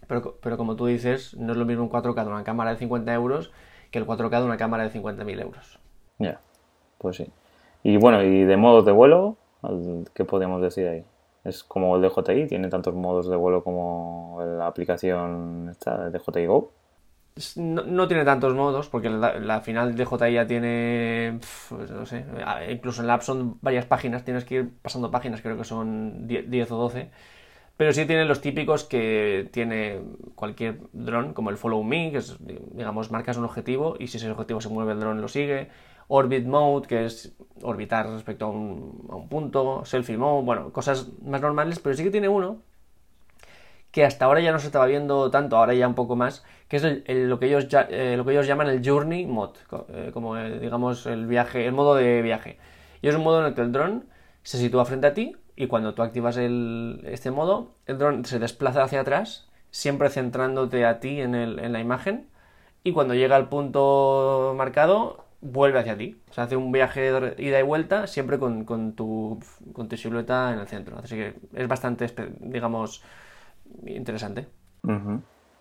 pero, 0.06 0.36
pero, 0.40 0.56
como 0.56 0.76
tú 0.76 0.86
dices, 0.86 1.34
no 1.36 1.52
es 1.52 1.58
lo 1.58 1.64
mismo 1.64 1.84
un 1.84 1.90
4K 1.90 2.24
de 2.24 2.30
una 2.30 2.44
cámara 2.44 2.70
de 2.70 2.76
50 2.76 3.12
euros 3.14 3.52
que 3.90 3.98
el 3.98 4.06
4K 4.06 4.40
de 4.40 4.44
una 4.44 4.56
cámara 4.56 4.86
de 4.86 4.90
50.000 4.90 5.40
euros. 5.40 5.78
Ya, 6.18 6.40
pues 6.98 7.16
sí. 7.16 7.30
Y 7.82 7.96
bueno, 7.96 8.22
y 8.22 8.44
de 8.44 8.56
modos 8.56 8.84
de 8.84 8.92
vuelo, 8.92 9.36
¿qué 10.14 10.24
podemos 10.24 10.60
decir 10.60 10.88
ahí? 10.88 11.04
Es 11.44 11.62
como 11.62 11.96
el 11.96 12.02
DJI, 12.02 12.46
tiene 12.46 12.68
tantos 12.68 12.94
modos 12.94 13.28
de 13.28 13.36
vuelo 13.36 13.62
como 13.62 14.38
la 14.58 14.66
aplicación 14.66 15.68
esta 15.70 16.08
de 16.08 16.18
DJI 16.18 16.46
Go. 16.46 16.70
No, 17.56 18.06
tiene 18.06 18.24
tantos 18.24 18.54
modos, 18.54 18.88
porque 18.88 19.10
la, 19.10 19.60
final 19.60 19.96
de 19.96 20.04
JI 20.06 20.34
ya 20.34 20.46
tiene, 20.46 21.40
pues 21.68 21.90
no 21.90 22.06
sé, 22.06 22.24
incluso 22.70 23.00
en 23.00 23.08
la 23.08 23.14
app 23.14 23.22
son 23.22 23.58
varias 23.60 23.86
páginas, 23.86 24.24
tienes 24.24 24.44
que 24.44 24.54
ir 24.54 24.70
pasando 24.80 25.10
páginas, 25.10 25.40
creo 25.40 25.56
que 25.56 25.64
son 25.64 26.28
10, 26.28 26.70
o 26.70 26.76
12. 26.76 27.10
Pero 27.76 27.92
sí 27.92 28.06
tiene 28.06 28.24
los 28.24 28.40
típicos 28.40 28.84
que 28.84 29.48
tiene 29.52 30.00
cualquier 30.36 30.78
dron, 30.92 31.34
como 31.34 31.50
el 31.50 31.56
Follow 31.56 31.82
Me, 31.82 32.12
que 32.12 32.18
es, 32.18 32.36
digamos, 32.40 33.10
marcas 33.10 33.36
un 33.36 33.44
objetivo 33.44 33.96
y 33.98 34.06
si 34.08 34.18
ese 34.18 34.30
objetivo 34.30 34.60
se 34.60 34.68
mueve 34.68 34.92
el 34.92 35.00
dron 35.00 35.20
lo 35.20 35.28
sigue. 35.28 35.70
Orbit 36.08 36.46
Mode, 36.46 36.86
que 36.86 37.06
es 37.06 37.34
orbitar 37.62 38.08
respecto 38.10 38.46
a 38.46 38.50
un, 38.50 39.08
a 39.10 39.16
un 39.16 39.28
punto. 39.28 39.84
Selfie 39.84 40.18
Mode, 40.18 40.44
bueno, 40.44 40.72
cosas 40.72 41.08
más 41.22 41.40
normales, 41.40 41.80
pero 41.80 41.96
sí 41.96 42.04
que 42.04 42.10
tiene 42.12 42.28
uno 42.28 42.60
que 43.94 44.04
hasta 44.04 44.24
ahora 44.24 44.40
ya 44.40 44.50
no 44.50 44.58
se 44.58 44.66
estaba 44.66 44.86
viendo 44.86 45.30
tanto, 45.30 45.56
ahora 45.56 45.72
ya 45.72 45.86
un 45.86 45.94
poco 45.94 46.16
más, 46.16 46.44
que 46.66 46.78
es 46.78 46.82
lo, 46.82 47.38
que 47.38 47.46
ellos, 47.46 47.68
eh, 47.90 48.16
lo 48.16 48.24
que 48.24 48.32
ellos 48.32 48.44
llaman 48.44 48.66
el 48.66 48.82
Journey 48.84 49.24
Mode, 49.24 49.60
eh, 49.90 50.10
como 50.12 50.34
digamos 50.36 51.06
el 51.06 51.26
viaje, 51.28 51.64
el 51.64 51.72
modo 51.72 51.94
de 51.94 52.20
viaje. 52.20 52.58
Y 53.02 53.08
es 53.08 53.14
un 53.14 53.22
modo 53.22 53.38
en 53.40 53.46
el 53.46 53.54
que 53.54 53.60
el 53.60 53.70
dron 53.70 54.06
se 54.42 54.58
sitúa 54.58 54.84
frente 54.84 55.06
a 55.06 55.14
ti 55.14 55.36
y 55.54 55.68
cuando 55.68 55.94
tú 55.94 56.02
activas 56.02 56.36
este 56.36 57.30
modo, 57.30 57.76
el 57.86 57.98
dron 57.98 58.24
se 58.24 58.40
desplaza 58.40 58.82
hacia 58.82 59.02
atrás, 59.02 59.48
siempre 59.70 60.10
centrándote 60.10 60.84
a 60.86 60.98
ti 60.98 61.20
en, 61.20 61.36
en 61.36 61.72
la 61.72 61.78
imagen 61.78 62.26
y 62.82 62.92
cuando 62.92 63.14
llega 63.14 63.36
al 63.36 63.48
punto 63.48 64.54
marcado 64.56 65.24
vuelve 65.40 65.78
hacia 65.78 65.96
ti. 65.96 66.20
O 66.30 66.32
sea, 66.32 66.44
hace 66.44 66.56
un 66.56 66.72
viaje 66.72 67.12
de 67.12 67.34
ida 67.38 67.60
y 67.60 67.62
vuelta 67.62 68.08
siempre 68.08 68.40
con, 68.40 68.64
tu, 68.96 69.38
con 69.72 69.88
tu 69.88 69.96
silueta 69.96 70.52
en 70.52 70.58
el 70.58 70.66
centro. 70.66 70.98
Así 70.98 71.14
que 71.14 71.34
es 71.54 71.68
bastante, 71.68 72.10
digamos, 72.40 73.02
interesante. 73.86 74.46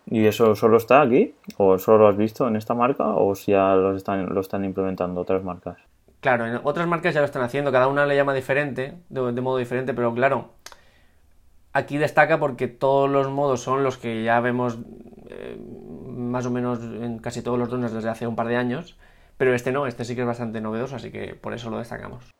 ¿Y 0.06 0.26
eso 0.26 0.54
solo 0.54 0.76
está 0.76 1.00
aquí? 1.00 1.34
¿O 1.56 1.78
solo 1.78 1.98
lo 1.98 2.08
has 2.08 2.16
visto 2.16 2.46
en 2.46 2.56
esta 2.56 2.74
marca? 2.74 3.08
¿O 3.08 3.34
si 3.34 3.52
ya 3.52 3.74
lo 3.74 3.96
están, 3.96 4.26
lo 4.26 4.40
están 4.40 4.64
implementando 4.64 5.20
otras 5.20 5.42
marcas? 5.42 5.78
Claro, 6.20 6.46
en 6.46 6.60
otras 6.62 6.86
marcas 6.86 7.14
ya 7.14 7.20
lo 7.20 7.26
están 7.26 7.42
haciendo, 7.42 7.70
cada 7.70 7.86
una 7.86 8.06
le 8.06 8.16
llama 8.16 8.32
diferente, 8.32 8.96
de, 9.10 9.40
modo 9.42 9.58
diferente, 9.58 9.92
pero 9.92 10.14
claro, 10.14 10.52
aquí 11.74 11.98
destaca 11.98 12.38
porque 12.38 12.66
todos 12.66 13.10
los 13.10 13.30
modos 13.30 13.60
son 13.60 13.84
los 13.84 13.98
que 13.98 14.24
ya 14.24 14.40
vemos 14.40 14.78
eh, 15.28 15.58
más 15.60 16.46
o 16.46 16.50
menos 16.50 16.80
en 16.82 17.18
casi 17.18 17.42
todos 17.42 17.58
los 17.58 17.68
drones 17.68 17.92
desde 17.92 18.08
hace 18.08 18.26
un 18.26 18.36
par 18.36 18.48
de 18.48 18.56
años, 18.56 18.96
pero 19.36 19.54
este 19.54 19.70
no, 19.70 19.86
este 19.86 20.06
sí 20.06 20.14
que 20.14 20.22
es 20.22 20.26
bastante 20.26 20.62
novedoso, 20.62 20.96
así 20.96 21.10
que 21.10 21.34
por 21.34 21.52
eso 21.52 21.68
lo 21.68 21.76
destacamos. 21.76 22.30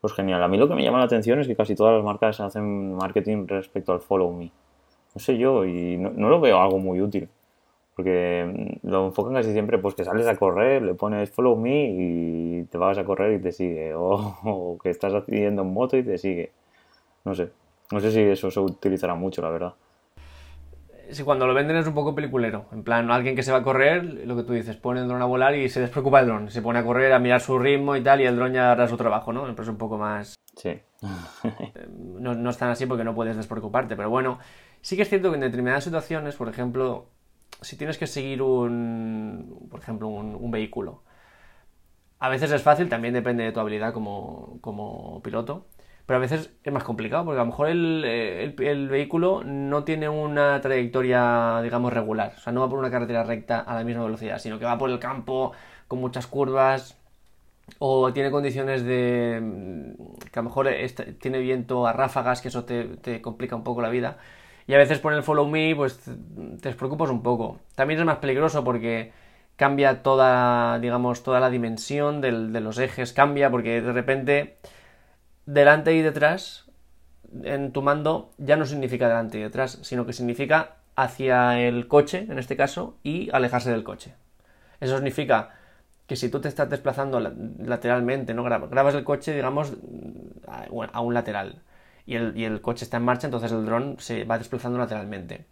Pues 0.00 0.12
genial. 0.14 0.42
A 0.42 0.48
mí 0.48 0.56
lo 0.56 0.68
que 0.68 0.74
me 0.74 0.82
llama 0.82 0.98
la 0.98 1.04
atención 1.04 1.40
es 1.40 1.46
que 1.46 1.56
casi 1.56 1.74
todas 1.74 1.94
las 1.94 2.04
marcas 2.04 2.40
hacen 2.40 2.94
marketing 2.94 3.46
respecto 3.46 3.92
al 3.92 4.00
follow 4.00 4.32
me. 4.32 4.50
No 5.14 5.20
sé 5.20 5.36
yo, 5.38 5.64
y 5.64 5.96
no 5.98 6.28
lo 6.28 6.40
veo 6.40 6.60
algo 6.60 6.78
muy 6.78 7.00
útil. 7.00 7.28
Porque 8.00 8.78
mm, 8.82 8.88
lo 8.88 9.06
enfocan 9.06 9.34
casi 9.34 9.52
siempre, 9.52 9.78
pues 9.78 9.94
que 9.94 10.04
sales 10.04 10.26
a 10.26 10.36
correr, 10.36 10.82
le 10.82 10.94
pones 10.94 11.30
follow 11.30 11.56
me 11.56 11.90
y 11.90 12.64
te 12.70 12.78
vas 12.78 12.96
a 12.98 13.04
correr 13.04 13.34
y 13.34 13.42
te 13.42 13.52
sigue. 13.52 13.94
O, 13.94 14.78
que 14.82 14.90
estás 14.90 15.12
haciendo 15.14 15.62
en 15.62 15.72
moto 15.72 15.96
y 15.96 16.02
te 16.02 16.16
sigue. 16.18 16.50
No 17.24 17.34
sé. 17.34 17.50
No 17.92 18.00
sé 18.00 18.12
si 18.12 18.20
eso 18.22 18.50
se 18.50 18.60
utilizará 18.60 19.14
mucho, 19.14 19.42
la 19.42 19.50
verdad. 19.50 19.74
Si 21.12 21.22
cuando 21.22 21.46
lo 21.46 21.54
venden 21.54 21.76
es 21.76 21.86
un 21.86 21.94
poco 21.94 22.14
peliculero. 22.14 22.66
En 22.72 22.82
plan, 22.82 23.10
alguien 23.10 23.36
que 23.36 23.42
se 23.42 23.52
va 23.52 23.58
a 23.58 23.62
correr, 23.62 24.04
lo 24.26 24.36
que 24.36 24.42
tú 24.42 24.52
dices, 24.52 24.76
pone 24.76 25.00
el 25.00 25.08
dron 25.08 25.22
a 25.22 25.26
volar 25.26 25.54
y 25.54 25.68
se 25.68 25.80
despreocupa 25.80 26.20
el 26.20 26.26
dron. 26.26 26.50
Se 26.50 26.62
pone 26.62 26.78
a 26.78 26.84
correr, 26.84 27.12
a 27.12 27.18
mirar 27.18 27.40
su 27.40 27.58
ritmo 27.58 27.96
y 27.96 28.02
tal, 28.02 28.20
y 28.20 28.26
el 28.26 28.36
dron 28.36 28.52
ya 28.52 28.72
hará 28.72 28.88
su 28.88 28.96
trabajo, 28.96 29.32
¿no? 29.32 29.42
Pero 29.42 29.62
es 29.62 29.68
un 29.68 29.78
poco 29.78 29.98
más. 29.98 30.34
Sí. 30.56 30.80
no, 31.98 32.34
no 32.34 32.50
es 32.50 32.58
tan 32.58 32.70
así 32.70 32.86
porque 32.86 33.04
no 33.04 33.14
puedes 33.14 33.36
despreocuparte. 33.36 33.96
Pero 33.96 34.10
bueno, 34.10 34.38
sí 34.80 34.96
que 34.96 35.02
es 35.02 35.08
cierto 35.08 35.30
que 35.30 35.36
en 35.36 35.42
determinadas 35.42 35.84
situaciones, 35.84 36.36
por 36.36 36.48
ejemplo, 36.48 37.06
si 37.60 37.76
tienes 37.76 37.98
que 37.98 38.06
seguir 38.06 38.42
un, 38.42 39.68
por 39.70 39.80
ejemplo, 39.80 40.08
un, 40.08 40.50
vehículo, 40.50 41.02
a 42.18 42.28
veces 42.28 42.50
es 42.52 42.62
fácil, 42.62 42.88
también 42.88 43.14
depende 43.14 43.44
de 43.44 43.52
tu 43.52 43.60
habilidad 43.60 43.92
como, 43.92 45.20
piloto, 45.22 45.66
pero 46.06 46.18
a 46.18 46.20
veces 46.20 46.50
es 46.62 46.72
más 46.72 46.84
complicado 46.84 47.24
porque 47.24 47.40
a 47.40 47.44
lo 47.44 47.50
mejor 47.50 47.68
el, 47.68 48.88
vehículo 48.90 49.42
no 49.44 49.84
tiene 49.84 50.08
una 50.08 50.60
trayectoria, 50.60 51.60
digamos, 51.62 51.92
regular, 51.92 52.34
o 52.36 52.40
sea, 52.40 52.52
no 52.52 52.60
va 52.60 52.68
por 52.68 52.78
una 52.78 52.90
carretera 52.90 53.24
recta 53.24 53.60
a 53.60 53.74
la 53.74 53.84
misma 53.84 54.04
velocidad, 54.04 54.38
sino 54.38 54.58
que 54.58 54.64
va 54.64 54.78
por 54.78 54.90
el 54.90 54.98
campo 54.98 55.52
con 55.88 56.00
muchas 56.00 56.26
curvas 56.26 56.96
o 57.78 58.12
tiene 58.12 58.30
condiciones 58.30 58.84
de 58.84 59.94
que 60.32 60.38
a 60.38 60.42
lo 60.42 60.48
mejor 60.48 60.68
tiene 61.20 61.38
viento 61.38 61.86
a 61.86 61.92
ráfagas, 61.92 62.40
que 62.40 62.48
eso 62.48 62.64
te 62.64 63.20
complica 63.20 63.56
un 63.56 63.64
poco 63.64 63.80
la 63.80 63.88
vida. 63.90 64.18
Y 64.70 64.74
a 64.74 64.78
veces 64.78 65.00
por 65.00 65.12
el 65.12 65.24
follow 65.24 65.48
me, 65.48 65.74
pues 65.74 65.98
te 65.98 66.12
despreocupas 66.68 67.10
un 67.10 67.24
poco. 67.24 67.58
También 67.74 67.98
es 67.98 68.06
más 68.06 68.18
peligroso 68.18 68.62
porque 68.62 69.12
cambia 69.56 70.04
toda, 70.04 70.78
digamos, 70.78 71.24
toda 71.24 71.40
la 71.40 71.50
dimensión 71.50 72.20
de 72.20 72.30
los 72.60 72.78
ejes, 72.78 73.12
cambia 73.12 73.50
porque 73.50 73.82
de 73.82 73.92
repente 73.92 74.58
delante 75.52 75.94
y 75.94 76.02
detrás 76.02 76.66
en 77.42 77.72
tu 77.72 77.82
mando 77.82 78.32
ya 78.38 78.56
no 78.56 78.66
significa 78.66 79.08
delante 79.08 79.38
y 79.38 79.42
detrás, 79.42 79.78
sino 79.82 80.06
que 80.06 80.12
significa 80.12 80.76
hacia 80.96 81.60
el 81.60 81.86
coche, 81.88 82.26
en 82.28 82.38
este 82.38 82.56
caso, 82.56 82.98
y 83.02 83.30
alejarse 83.32 83.70
del 83.70 83.84
coche. 83.84 84.14
Eso 84.80 84.96
significa 84.96 85.50
que 86.06 86.16
si 86.16 86.28
tú 86.28 86.40
te 86.40 86.48
estás 86.48 86.68
desplazando 86.68 87.20
lateralmente, 87.20 88.34
no 88.34 88.42
grabas 88.42 88.94
el 88.94 89.04
coche, 89.04 89.32
digamos, 89.32 89.74
a 90.46 91.00
un 91.00 91.14
lateral 91.14 91.62
y 92.06 92.44
el, 92.44 92.60
coche 92.60 92.84
está 92.84 92.96
en 92.96 93.04
marcha, 93.04 93.28
entonces 93.28 93.52
el 93.52 93.64
dron 93.64 93.96
se 94.00 94.24
va 94.24 94.36
desplazando 94.36 94.78
lateralmente. 94.78 95.46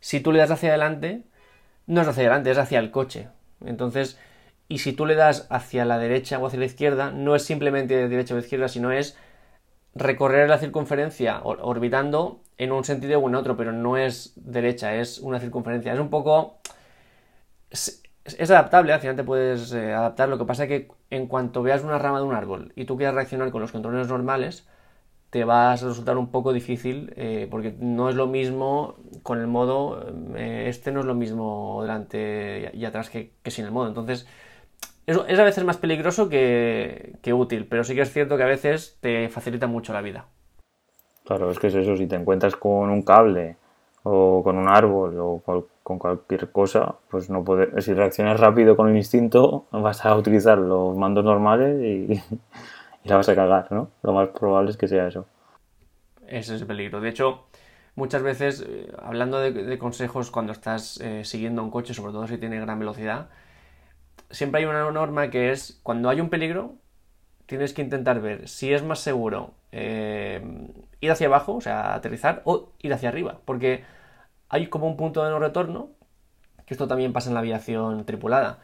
Si 0.00 0.20
tú 0.20 0.32
le 0.32 0.38
das 0.38 0.50
hacia 0.50 0.70
adelante, 0.70 1.24
no 1.86 2.00
es 2.00 2.08
hacia 2.08 2.22
adelante, 2.22 2.50
es 2.50 2.56
hacia 2.56 2.78
el 2.78 2.90
coche. 2.90 3.28
Entonces, 3.62 4.18
y 4.68 4.78
si 4.78 4.92
tú 4.92 5.06
le 5.06 5.14
das 5.14 5.46
hacia 5.50 5.84
la 5.84 5.98
derecha 5.98 6.38
o 6.38 6.46
hacia 6.46 6.58
la 6.58 6.64
izquierda, 6.66 7.10
no 7.10 7.34
es 7.34 7.44
simplemente 7.44 7.94
de 7.94 8.08
derecha 8.08 8.34
o 8.34 8.36
de 8.36 8.42
izquierda, 8.42 8.68
sino 8.68 8.92
es 8.92 9.16
recorrer 9.94 10.48
la 10.48 10.58
circunferencia 10.58 11.40
orbitando 11.42 12.42
en 12.58 12.72
un 12.72 12.84
sentido 12.84 13.18
o 13.20 13.28
en 13.28 13.34
otro, 13.34 13.56
pero 13.56 13.72
no 13.72 13.96
es 13.96 14.32
derecha, 14.36 14.94
es 14.94 15.18
una 15.18 15.40
circunferencia. 15.40 15.92
Es 15.92 16.00
un 16.00 16.10
poco... 16.10 16.58
Es, 17.70 18.50
adaptable, 18.50 18.92
al 18.92 19.00
final 19.00 19.16
te 19.16 19.24
puedes 19.24 19.72
eh, 19.72 19.92
adaptar. 19.92 20.28
Lo 20.28 20.38
que 20.38 20.44
pasa 20.46 20.64
es 20.64 20.68
que 20.68 20.88
en 21.10 21.26
cuanto 21.26 21.62
veas 21.62 21.82
una 21.84 21.98
rama 21.98 22.18
de 22.18 22.24
un 22.24 22.34
árbol 22.34 22.72
y 22.74 22.86
tú 22.86 22.96
quieras 22.96 23.14
reaccionar 23.14 23.50
con 23.50 23.60
los 23.60 23.72
controles 23.72 24.08
normales, 24.08 24.66
te 25.34 25.44
va 25.44 25.72
a 25.72 25.76
resultar 25.76 26.16
un 26.16 26.30
poco 26.30 26.52
difícil 26.52 27.12
eh, 27.16 27.48
porque 27.50 27.74
no 27.80 28.08
es 28.08 28.14
lo 28.14 28.28
mismo 28.28 28.96
con 29.24 29.40
el 29.40 29.48
modo, 29.48 30.14
eh, 30.36 30.66
este 30.68 30.92
no 30.92 31.00
es 31.00 31.06
lo 31.06 31.14
mismo 31.16 31.80
delante 31.82 32.70
y 32.72 32.84
atrás 32.84 33.10
que, 33.10 33.32
sin 33.46 33.64
el 33.64 33.72
modo. 33.72 33.88
Entonces, 33.88 34.28
eso 35.06 35.26
es 35.26 35.38
a 35.38 35.44
veces 35.44 35.64
más 35.64 35.76
peligroso 35.76 36.28
que, 36.28 37.18
útil, 37.32 37.66
pero 37.66 37.84
sí 37.84 37.94
que 37.94 38.02
es 38.02 38.12
cierto 38.12 38.36
que 38.36 38.42
a 38.42 38.46
veces 38.46 38.98
te 39.00 39.28
facilita 39.28 39.66
mucho 39.66 39.92
la 39.92 40.02
vida. 40.02 40.26
Claro, 41.24 41.50
es 41.50 41.58
que 41.58 41.68
es 41.68 41.74
eso, 41.74 41.96
si 41.96 42.06
te 42.06 42.16
encuentras 42.16 42.56
con 42.56 42.90
un 42.90 43.02
cable 43.02 43.56
o 44.02 44.42
con 44.42 44.56
un 44.56 44.68
árbol 44.68 45.16
o 45.18 45.66
con 45.82 45.98
cualquier 45.98 46.50
cosa, 46.50 46.96
pues 47.10 47.30
no 47.30 47.42
puedes, 47.44 47.84
si 47.84 47.94
reaccionas 47.94 48.38
rápido 48.38 48.76
con 48.76 48.88
el 48.90 48.96
instinto, 48.96 49.66
vas 49.70 50.04
a 50.04 50.14
utilizar 50.16 50.58
los 50.58 50.96
mandos 50.96 51.24
normales 51.24 51.80
y, 51.82 52.12
y 53.04 53.08
la 53.08 53.16
vas 53.16 53.28
a 53.28 53.34
cagar, 53.34 53.70
¿no? 53.70 53.90
Lo 54.02 54.12
más 54.12 54.28
probable 54.28 54.70
es 54.70 54.76
que 54.76 54.88
sea 54.88 55.08
eso. 55.08 55.26
Ese 56.26 56.54
es 56.54 56.60
el 56.62 56.66
peligro. 56.66 57.00
De 57.00 57.10
hecho, 57.10 57.44
muchas 57.94 58.22
veces, 58.22 58.64
eh, 58.66 58.90
hablando 59.02 59.38
de, 59.40 59.78
consejos 59.78 60.30
cuando 60.30 60.52
estás 60.52 61.00
eh, 61.00 61.24
siguiendo 61.24 61.62
un 61.62 61.70
coche, 61.70 61.94
sobre 61.94 62.12
todo 62.12 62.26
si 62.26 62.38
tiene 62.38 62.60
gran 62.60 62.78
velocidad, 62.78 63.28
siempre 64.34 64.60
hay 64.60 64.66
una 64.66 64.90
norma 64.90 65.30
que 65.30 65.50
es, 65.50 65.80
cuando 65.82 66.10
hay 66.10 66.20
un 66.20 66.30
peligro, 66.30 66.76
tienes 67.46 67.72
que 67.74 67.82
intentar 67.82 68.20
ver 68.20 68.48
si 68.48 68.72
es 68.72 68.82
más 68.82 69.00
seguro 69.00 69.54
eh, 69.72 70.42
ir 71.00 71.10
hacia 71.10 71.26
abajo, 71.28 71.56
o 71.56 71.60
sea, 71.60 71.94
aterrizar, 71.94 72.42
o 72.44 72.72
ir 72.80 72.92
hacia 72.92 73.08
arriba, 73.08 73.40
porque 73.44 73.84
hay 74.48 74.68
como 74.68 74.86
un 74.86 74.96
punto 74.96 75.24
de 75.24 75.30
no 75.30 75.38
retorno, 75.38 75.90
que 76.66 76.74
esto 76.74 76.88
también 76.88 77.12
pasa 77.12 77.30
en 77.30 77.34
la 77.34 77.40
aviación 77.40 78.04
tripulada 78.06 78.60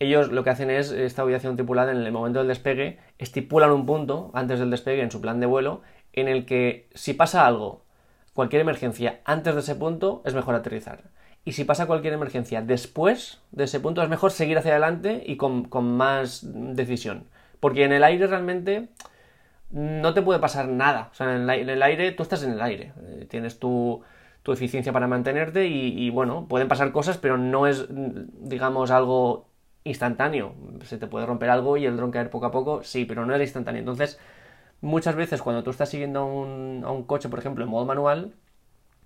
ellos 0.00 0.30
lo 0.30 0.44
que 0.44 0.50
hacen 0.50 0.70
es, 0.70 0.90
esta 0.92 1.22
aviación 1.22 1.56
tripulada, 1.56 1.92
en 1.92 1.98
el 1.98 2.12
momento 2.12 2.38
del 2.38 2.48
despegue, 2.48 2.98
estipulan 3.18 3.72
un 3.72 3.86
punto 3.86 4.30
antes 4.34 4.60
del 4.60 4.70
despegue 4.70 5.02
en 5.02 5.10
su 5.10 5.20
plan 5.20 5.40
de 5.40 5.46
vuelo, 5.46 5.82
en 6.12 6.28
el 6.28 6.46
que 6.46 6.88
si 6.94 7.14
pasa 7.14 7.46
algo, 7.46 7.84
cualquier 8.32 8.62
emergencia 8.62 9.20
antes 9.24 9.54
de 9.54 9.60
ese 9.60 9.74
punto, 9.74 10.22
es 10.24 10.34
mejor 10.34 10.54
aterrizar. 10.54 11.10
Y 11.48 11.52
si 11.52 11.64
pasa 11.64 11.86
cualquier 11.86 12.12
emergencia 12.12 12.60
después 12.60 13.40
de 13.52 13.64
ese 13.64 13.80
punto, 13.80 14.02
es 14.02 14.10
mejor 14.10 14.32
seguir 14.32 14.58
hacia 14.58 14.72
adelante 14.72 15.22
y 15.24 15.38
con, 15.38 15.70
más 15.96 16.42
decisión. 16.44 17.24
Porque 17.58 17.84
en 17.84 17.92
el 17.92 18.04
aire 18.04 18.26
realmente 18.26 18.90
no 19.70 20.12
te 20.12 20.20
puede 20.20 20.40
pasar 20.40 20.68
nada. 20.68 21.08
O 21.10 21.14
sea, 21.14 21.34
en 21.34 21.48
el, 21.48 21.82
aire, 21.82 22.12
tú 22.12 22.22
estás 22.22 22.42
en 22.42 22.52
el 22.52 22.60
aire. 22.60 22.92
Eh, 23.00 23.26
tienes 23.30 23.58
tu, 23.58 24.02
tu 24.42 24.52
eficiencia 24.52 24.92
para 24.92 25.06
mantenerte 25.06 25.68
y, 25.68 25.98
y, 25.98 26.10
bueno, 26.10 26.44
pueden 26.50 26.68
pasar 26.68 26.92
cosas, 26.92 27.16
pero 27.16 27.38
no 27.38 27.66
es, 27.66 27.86
digamos, 27.88 28.90
algo 28.90 29.48
instantáneo. 29.84 30.54
Se 30.84 30.98
te 30.98 31.06
puede 31.06 31.24
romper 31.24 31.48
algo 31.48 31.78
y 31.78 31.86
el 31.86 31.96
dron 31.96 32.10
caer 32.10 32.28
poco 32.28 32.44
a 32.44 32.50
poco, 32.50 32.82
sí, 32.82 33.06
pero 33.06 33.24
no 33.24 33.34
es 33.34 33.40
instantáneo. 33.40 33.78
Entonces, 33.78 34.20
muchas 34.82 35.14
veces 35.14 35.40
cuando 35.40 35.62
tú 35.64 35.70
estás 35.70 35.88
siguiendo 35.88 36.20
a 36.20 36.24
un, 36.92 37.04
coche, 37.04 37.30
por 37.30 37.38
ejemplo, 37.38 37.64
en 37.64 37.70
modo 37.70 37.86
manual, 37.86 38.34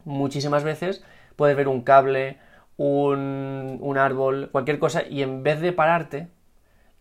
muchísimas 0.04 0.64
veces 0.64 1.04
puedes 1.36 1.56
ver 1.56 1.68
un 1.68 1.82
cable, 1.82 2.38
un, 2.76 3.96
árbol, 3.98 4.48
cualquier 4.52 4.78
cosa, 4.78 5.02
y 5.08 5.22
en 5.22 5.42
vez 5.42 5.60
de 5.60 5.72
pararte 5.72 6.28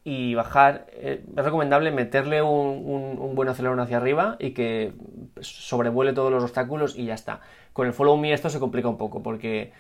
y 0.04 0.36
bajar, 0.36 0.88
eh, 0.94 1.24
es 1.38 1.46
recomendable 1.46 1.92
meterle 1.92 2.42
un, 2.42 3.18
un, 3.20 3.36
buen 3.36 3.50
acelerón 3.50 3.80
hacia 3.80 3.98
arriba 3.98 4.36
y 4.40 4.52
que 4.52 4.94
sobrevuele 5.42 6.14
todos 6.14 6.32
los 6.32 6.44
obstáculos 6.44 6.98
y 6.98 7.06
ya 7.06 7.14
está. 7.14 7.42
Con 7.74 7.88
el 7.88 7.94
follow 7.94 8.18
me 8.18 8.34
esto 8.34 8.50
se 8.50 8.60
complica 8.60 8.90
un 8.90 8.98
poco 8.98 9.22
porque 9.22 9.72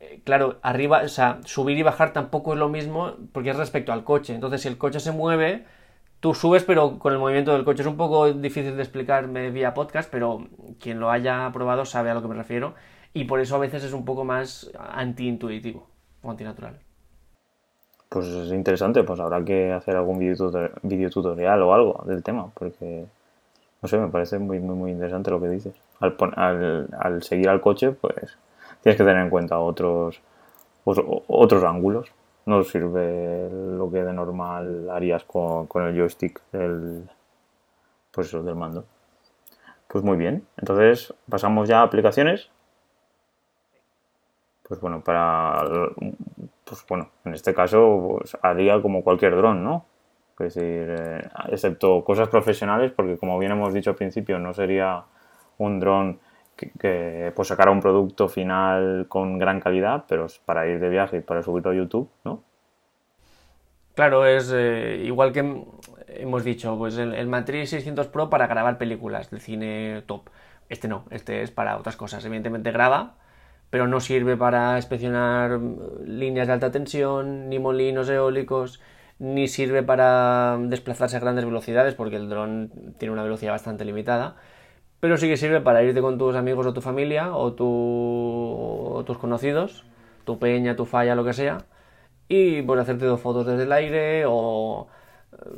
eh, 0.00 0.20
claro, 0.24 0.58
arriba, 0.62 1.02
o 1.04 1.08
sea, 1.08 1.40
subir 1.44 1.76
y 1.76 1.82
bajar 1.82 2.12
tampoco 2.12 2.52
es 2.52 2.58
lo 2.58 2.68
mismo 2.68 3.14
porque 3.32 3.50
es 3.50 3.56
respecto 3.56 3.92
al 3.92 4.04
coche. 4.04 4.34
Entonces, 4.34 4.62
si 4.62 4.68
el 4.68 4.78
coche 4.78 5.00
se 5.00 5.12
mueve, 5.12 5.64
tú 6.20 6.34
subes, 6.34 6.64
pero 6.64 6.98
con 6.98 7.12
el 7.12 7.18
movimiento 7.18 7.52
del 7.52 7.64
coche. 7.64 7.82
Es 7.82 7.88
un 7.88 7.96
poco 7.96 8.32
difícil 8.32 8.76
de 8.76 8.82
explicarme 8.82 9.50
vía 9.50 9.74
podcast, 9.74 10.10
pero 10.10 10.46
quien 10.80 11.00
lo 11.00 11.10
haya 11.10 11.50
probado 11.52 11.84
sabe 11.84 12.10
a 12.10 12.14
lo 12.14 12.22
que 12.22 12.28
me 12.28 12.34
refiero. 12.34 12.74
Y 13.14 13.24
por 13.24 13.40
eso 13.40 13.56
a 13.56 13.58
veces 13.58 13.84
es 13.84 13.92
un 13.92 14.04
poco 14.04 14.24
más 14.24 14.70
anti-intuitivo 14.78 15.86
o 16.22 16.30
antinatural. 16.30 16.78
Pues 18.08 18.26
es 18.26 18.52
interesante, 18.52 19.02
pues 19.02 19.20
habrá 19.20 19.44
que 19.44 19.72
hacer 19.72 19.96
algún 19.96 20.18
video 20.18 21.10
tutorial 21.10 21.62
o 21.62 21.74
algo 21.74 22.02
del 22.06 22.22
tema, 22.22 22.50
porque, 22.54 23.04
no 23.82 23.88
sé, 23.88 23.98
me 23.98 24.08
parece 24.08 24.38
muy, 24.38 24.60
muy, 24.60 24.76
muy 24.76 24.90
interesante 24.92 25.30
lo 25.30 25.40
que 25.40 25.48
dices. 25.48 25.74
Al, 26.00 26.16
al, 26.36 26.88
al 26.98 27.22
seguir 27.22 27.48
al 27.48 27.60
coche, 27.60 27.90
pues 27.90 28.38
tienes 28.82 28.96
que 28.96 29.04
tener 29.04 29.22
en 29.22 29.30
cuenta 29.30 29.58
otros, 29.58 30.20
otros 30.84 31.64
ángulos 31.64 32.10
no 32.48 32.64
sirve 32.64 33.50
lo 33.50 33.90
que 33.90 34.02
de 34.02 34.12
normal 34.12 34.88
harías 34.90 35.22
con, 35.24 35.68
el 35.86 35.94
joystick 35.94 36.40
del, 36.50 37.08
pues 38.10 38.32
del 38.32 38.54
mando. 38.54 38.86
Pues 39.86 40.02
muy 40.02 40.16
bien. 40.16 40.46
Entonces 40.56 41.12
pasamos 41.28 41.68
ya 41.68 41.80
a 41.80 41.82
aplicaciones. 41.82 42.48
Pues 44.68 44.80
bueno, 44.80 45.02
para 45.02 45.64
pues 46.64 46.84
bueno, 46.88 47.10
en 47.24 47.34
este 47.34 47.54
caso 47.54 48.18
pues, 48.18 48.36
haría 48.42 48.80
como 48.82 49.02
cualquier 49.02 49.34
dron, 49.36 49.64
¿no? 49.64 49.86
Es 50.38 50.54
decir, 50.54 50.94
eh, 50.96 51.28
excepto 51.48 52.04
cosas 52.04 52.28
profesionales, 52.28 52.92
porque 52.94 53.16
como 53.16 53.38
bien 53.38 53.52
hemos 53.52 53.74
dicho 53.74 53.90
al 53.90 53.96
principio, 53.96 54.38
no 54.38 54.52
sería 54.52 55.04
un 55.58 55.80
dron 55.80 56.20
que, 56.56 57.32
pues 57.34 57.48
sacara 57.48 57.70
un 57.70 57.80
producto 57.80 58.28
final 58.28 59.06
con 59.08 59.38
gran 59.38 59.60
calidad, 59.60 60.04
pero 60.08 60.26
es 60.26 60.38
para 60.38 60.66
ir 60.66 60.80
de 60.80 60.88
viaje 60.88 61.18
y 61.18 61.20
para 61.20 61.42
subirlo 61.42 61.70
a 61.70 61.74
YouTube, 61.74 62.08
¿no? 62.24 62.42
Claro, 63.94 64.26
es 64.26 64.52
eh, 64.54 65.02
igual 65.04 65.32
que 65.32 65.64
hemos 66.08 66.44
dicho, 66.44 66.76
pues 66.78 66.98
el, 66.98 67.26
Matrix 67.26 67.70
600 67.70 68.06
Pro 68.08 68.30
para 68.30 68.46
grabar 68.46 68.78
películas 68.78 69.30
de 69.30 69.40
cine 69.40 70.02
top. 70.06 70.28
Este 70.68 70.86
no, 70.86 71.04
este 71.10 71.42
es 71.42 71.50
para 71.50 71.76
otras 71.76 71.96
cosas. 71.96 72.24
Evidentemente 72.24 72.70
graba, 72.70 73.14
pero 73.70 73.86
no 73.86 74.00
sirve 74.00 74.36
para 74.36 74.76
inspeccionar 74.76 75.60
líneas 76.04 76.46
de 76.46 76.52
alta 76.52 76.70
tensión, 76.70 77.48
ni 77.48 77.58
molinos 77.58 78.08
eólicos, 78.08 78.80
ni 79.18 79.48
sirve 79.48 79.82
para 79.82 80.58
desplazarse 80.60 81.16
a 81.16 81.20
grandes 81.20 81.44
velocidades, 81.44 81.94
porque 81.94 82.16
el 82.16 82.28
dron 82.28 82.70
tiene 82.98 83.12
una 83.12 83.22
velocidad 83.22 83.52
bastante 83.52 83.84
limitada 83.84 84.36
pero 85.00 85.16
sí 85.16 85.28
que 85.28 85.36
sirve 85.36 85.60
para 85.60 85.82
irte 85.82 86.00
con 86.00 86.18
tus 86.18 86.34
amigos 86.36 86.66
o 86.66 86.72
tu 86.74 86.80
familia 86.80 87.34
o, 87.34 87.52
tu, 87.52 89.04
tus 89.06 89.18
conocidos, 89.18 89.84
tu 90.24 90.38
peña, 90.38 90.76
tu 90.76 90.86
falla, 90.86 91.14
lo 91.14 91.24
que 91.24 91.32
sea, 91.32 91.58
y 92.28 92.62
pues 92.62 92.80
hacerte 92.80 93.06
dos 93.06 93.20
fotos 93.20 93.46
desde 93.46 93.64
el 93.64 93.72
aire 93.72 94.24
o 94.26 94.88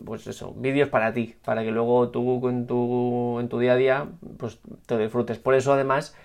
pues 0.04 0.26
eso, 0.26 0.52
vídeos 0.56 0.88
para 0.88 1.12
ti, 1.12 1.36
para 1.44 1.62
que 1.62 1.70
luego 1.70 2.10
tú 2.10 2.48
en 2.48 2.66
tu, 2.66 3.38
en 3.40 3.48
tu 3.48 3.58
día 3.58 3.72
a 3.72 3.76
día 3.76 4.08
pues 4.38 4.60
te 4.86 4.98
disfrutes. 4.98 5.38
Por 5.38 5.54
eso 5.54 5.72
además 5.72 6.16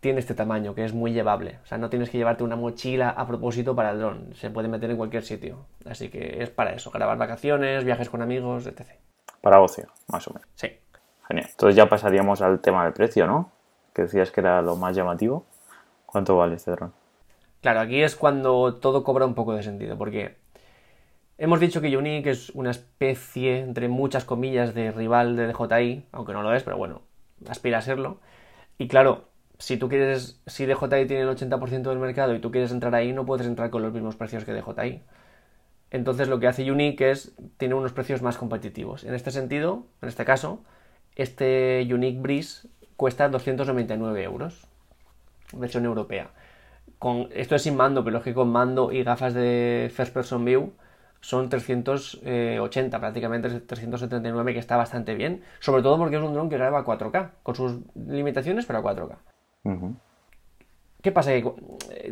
tiene 0.00 0.18
este 0.18 0.34
tamaño, 0.34 0.74
que 0.74 0.84
es 0.84 0.94
muy 0.94 1.12
llevable. 1.12 1.58
O 1.62 1.66
sea, 1.66 1.78
no 1.78 1.90
tienes 1.90 2.10
que 2.10 2.18
llevarte 2.18 2.42
una 2.42 2.56
mochila 2.56 3.10
a 3.10 3.26
propósito 3.26 3.76
para 3.76 3.90
el 3.90 3.98
dron. 3.98 4.34
Se 4.34 4.50
puede 4.50 4.68
meter 4.68 4.90
en 4.90 4.96
cualquier 4.96 5.22
sitio. 5.22 5.66
Así 5.84 6.08
que 6.08 6.42
es 6.42 6.50
para 6.50 6.72
eso, 6.72 6.90
grabar 6.90 7.18
vacaciones, 7.18 7.84
viajes 7.84 8.08
con 8.08 8.22
amigos, 8.22 8.66
etc. 8.66 8.88
Para 9.42 9.60
ocio, 9.60 9.88
más 10.08 10.26
o 10.28 10.34
menos. 10.34 10.48
Sí. 10.54 10.70
Entonces 11.28 11.76
ya 11.76 11.88
pasaríamos 11.88 12.42
al 12.42 12.60
tema 12.60 12.84
del 12.84 12.92
precio, 12.92 13.26
¿no? 13.26 13.52
Que 13.94 14.02
decías 14.02 14.30
que 14.30 14.40
era 14.40 14.62
lo 14.62 14.76
más 14.76 14.96
llamativo. 14.96 15.46
¿Cuánto 16.06 16.36
vale 16.36 16.56
este 16.56 16.72
dron? 16.72 16.92
Claro, 17.60 17.80
aquí 17.80 18.02
es 18.02 18.16
cuando 18.16 18.76
todo 18.76 19.04
cobra 19.04 19.26
un 19.26 19.34
poco 19.34 19.54
de 19.54 19.62
sentido, 19.62 19.96
porque 19.96 20.38
hemos 21.38 21.60
dicho 21.60 21.80
que 21.80 21.96
Unique 21.96 22.30
es 22.30 22.50
una 22.50 22.70
especie, 22.70 23.60
entre 23.60 23.88
muchas 23.88 24.24
comillas, 24.24 24.74
de 24.74 24.90
rival 24.90 25.36
de 25.36 25.52
DJI, 25.52 26.06
aunque 26.10 26.32
no 26.32 26.42
lo 26.42 26.52
es, 26.54 26.64
pero 26.64 26.78
bueno, 26.78 27.02
aspira 27.48 27.78
a 27.78 27.82
serlo. 27.82 28.18
Y 28.78 28.88
claro, 28.88 29.29
si 29.60 29.76
tú 29.76 29.90
quieres, 29.90 30.40
si 30.46 30.64
DJI 30.64 31.06
tiene 31.06 31.20
el 31.20 31.28
80% 31.28 31.82
del 31.82 31.98
mercado 31.98 32.34
y 32.34 32.40
tú 32.40 32.50
quieres 32.50 32.72
entrar 32.72 32.94
ahí, 32.94 33.12
no 33.12 33.26
puedes 33.26 33.46
entrar 33.46 33.68
con 33.68 33.82
los 33.82 33.92
mismos 33.92 34.16
precios 34.16 34.46
que 34.46 34.54
DJI. 34.54 35.02
Entonces 35.90 36.28
lo 36.28 36.40
que 36.40 36.46
hace 36.46 36.70
Unique 36.72 37.10
es, 37.10 37.34
tiene 37.58 37.74
unos 37.74 37.92
precios 37.92 38.22
más 38.22 38.38
competitivos. 38.38 39.04
En 39.04 39.12
este 39.14 39.30
sentido, 39.30 39.84
en 40.00 40.08
este 40.08 40.24
caso, 40.24 40.64
este 41.14 41.86
Unique 41.92 42.18
Breeze 42.20 42.68
cuesta 42.96 43.28
299 43.28 44.22
euros, 44.24 44.66
versión 45.52 45.84
europea. 45.84 46.30
Con, 46.98 47.28
esto 47.34 47.54
es 47.54 47.62
sin 47.62 47.76
mando, 47.76 48.02
pero 48.02 48.18
es 48.18 48.24
que 48.24 48.32
con 48.32 48.50
mando 48.50 48.92
y 48.92 49.02
gafas 49.02 49.34
de 49.34 49.92
First 49.94 50.14
Person 50.14 50.42
View 50.42 50.72
son 51.20 51.50
380, 51.50 52.98
prácticamente 52.98 53.60
379, 53.60 54.54
que 54.54 54.58
está 54.58 54.78
bastante 54.78 55.14
bien. 55.14 55.42
Sobre 55.58 55.82
todo 55.82 55.98
porque 55.98 56.16
es 56.16 56.22
un 56.22 56.32
dron 56.32 56.48
que 56.48 56.56
graba 56.56 56.82
4K, 56.82 57.32
con 57.42 57.54
sus 57.54 57.80
limitaciones, 57.94 58.64
pero 58.64 58.78
a 58.78 58.82
4K. 58.82 59.16
¿Qué 61.02 61.12
pasa? 61.12 61.32
Que 61.32 61.42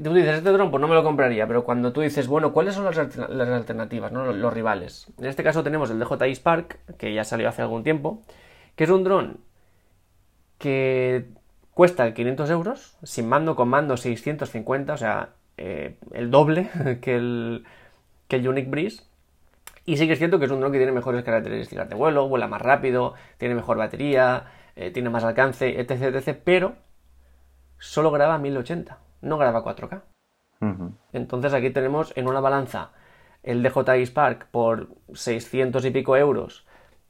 tú 0.02 0.14
dices, 0.14 0.36
este 0.38 0.50
dron 0.50 0.70
pues 0.70 0.80
no 0.80 0.88
me 0.88 0.94
lo 0.94 1.04
compraría, 1.04 1.46
pero 1.46 1.64
cuando 1.64 1.92
tú 1.92 2.00
dices, 2.00 2.26
bueno, 2.26 2.52
¿cuáles 2.52 2.74
son 2.74 2.84
las, 2.84 2.98
alternativas, 2.98 4.12
¿no? 4.12 4.32
los 4.32 4.52
rivales? 4.52 5.08
En 5.18 5.26
este 5.26 5.42
caso 5.42 5.62
tenemos 5.62 5.90
el 5.90 5.98
DJI 5.98 6.34
Spark, 6.34 6.96
que 6.96 7.12
ya 7.12 7.24
salió 7.24 7.48
hace 7.48 7.62
algún 7.62 7.84
tiempo, 7.84 8.22
que 8.76 8.84
es 8.84 8.90
un 8.90 9.04
dron 9.04 9.40
que 10.58 11.26
cuesta 11.74 12.12
500 12.14 12.50
euros, 12.50 12.96
sin 13.02 13.28
mando, 13.28 13.56
con 13.56 13.68
mando 13.68 13.96
650, 13.96 14.92
o 14.92 14.96
sea, 14.96 15.30
eh, 15.58 15.96
el 16.12 16.30
doble 16.30 16.70
que 17.02 17.16
el, 17.16 17.64
que 18.26 18.36
el 18.36 18.48
Unique 18.48 18.70
Breeze. 18.70 19.02
Y 19.84 19.96
sí 19.96 20.06
que 20.06 20.14
es 20.14 20.18
cierto 20.18 20.38
que 20.38 20.46
es 20.46 20.50
un 20.50 20.60
dron 20.60 20.72
que 20.72 20.78
tiene 20.78 20.92
mejores 20.92 21.24
características 21.24 21.88
de 21.88 21.94
vuelo, 21.94 22.28
vuela 22.28 22.48
más 22.48 22.62
rápido, 22.62 23.14
tiene 23.36 23.54
mejor 23.54 23.76
batería, 23.76 24.46
eh, 24.76 24.90
tiene 24.90 25.10
más 25.10 25.24
alcance, 25.24 25.78
etc, 25.80 26.14
etc, 26.14 26.38
pero 26.42 26.76
solo 27.78 28.10
graba 28.10 28.38
1080, 28.38 28.98
no 29.22 29.38
graba 29.38 29.64
4K. 29.64 30.02
Entonces 31.12 31.54
aquí 31.54 31.70
tenemos 31.70 32.12
en 32.16 32.28
una 32.28 32.40
balanza 32.40 32.90
el 33.42 33.62
DJI 33.62 34.06
Spark 34.06 34.50
por 34.50 34.88
600 35.14 35.84
y 35.84 35.90
pico 35.90 36.16
euros 36.16 36.66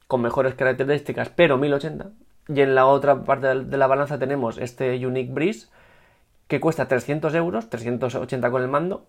con 0.07 0.21
mejores 0.21 0.55
características, 0.55 1.29
pero 1.29 1.57
1080. 1.57 2.11
Y 2.47 2.61
en 2.61 2.73
la 2.73 2.87
otra 2.87 3.23
parte 3.23 3.47
de 3.47 3.77
la 3.77 3.87
balanza 3.87 4.17
tenemos 4.17 4.57
este 4.57 5.05
Unique 5.05 5.31
Breeze, 5.31 5.67
que 6.47 6.59
cuesta 6.59 6.87
300 6.87 7.33
euros, 7.35 7.69
380 7.69 8.49
con 8.49 8.61
el 8.63 8.67
mando, 8.67 9.07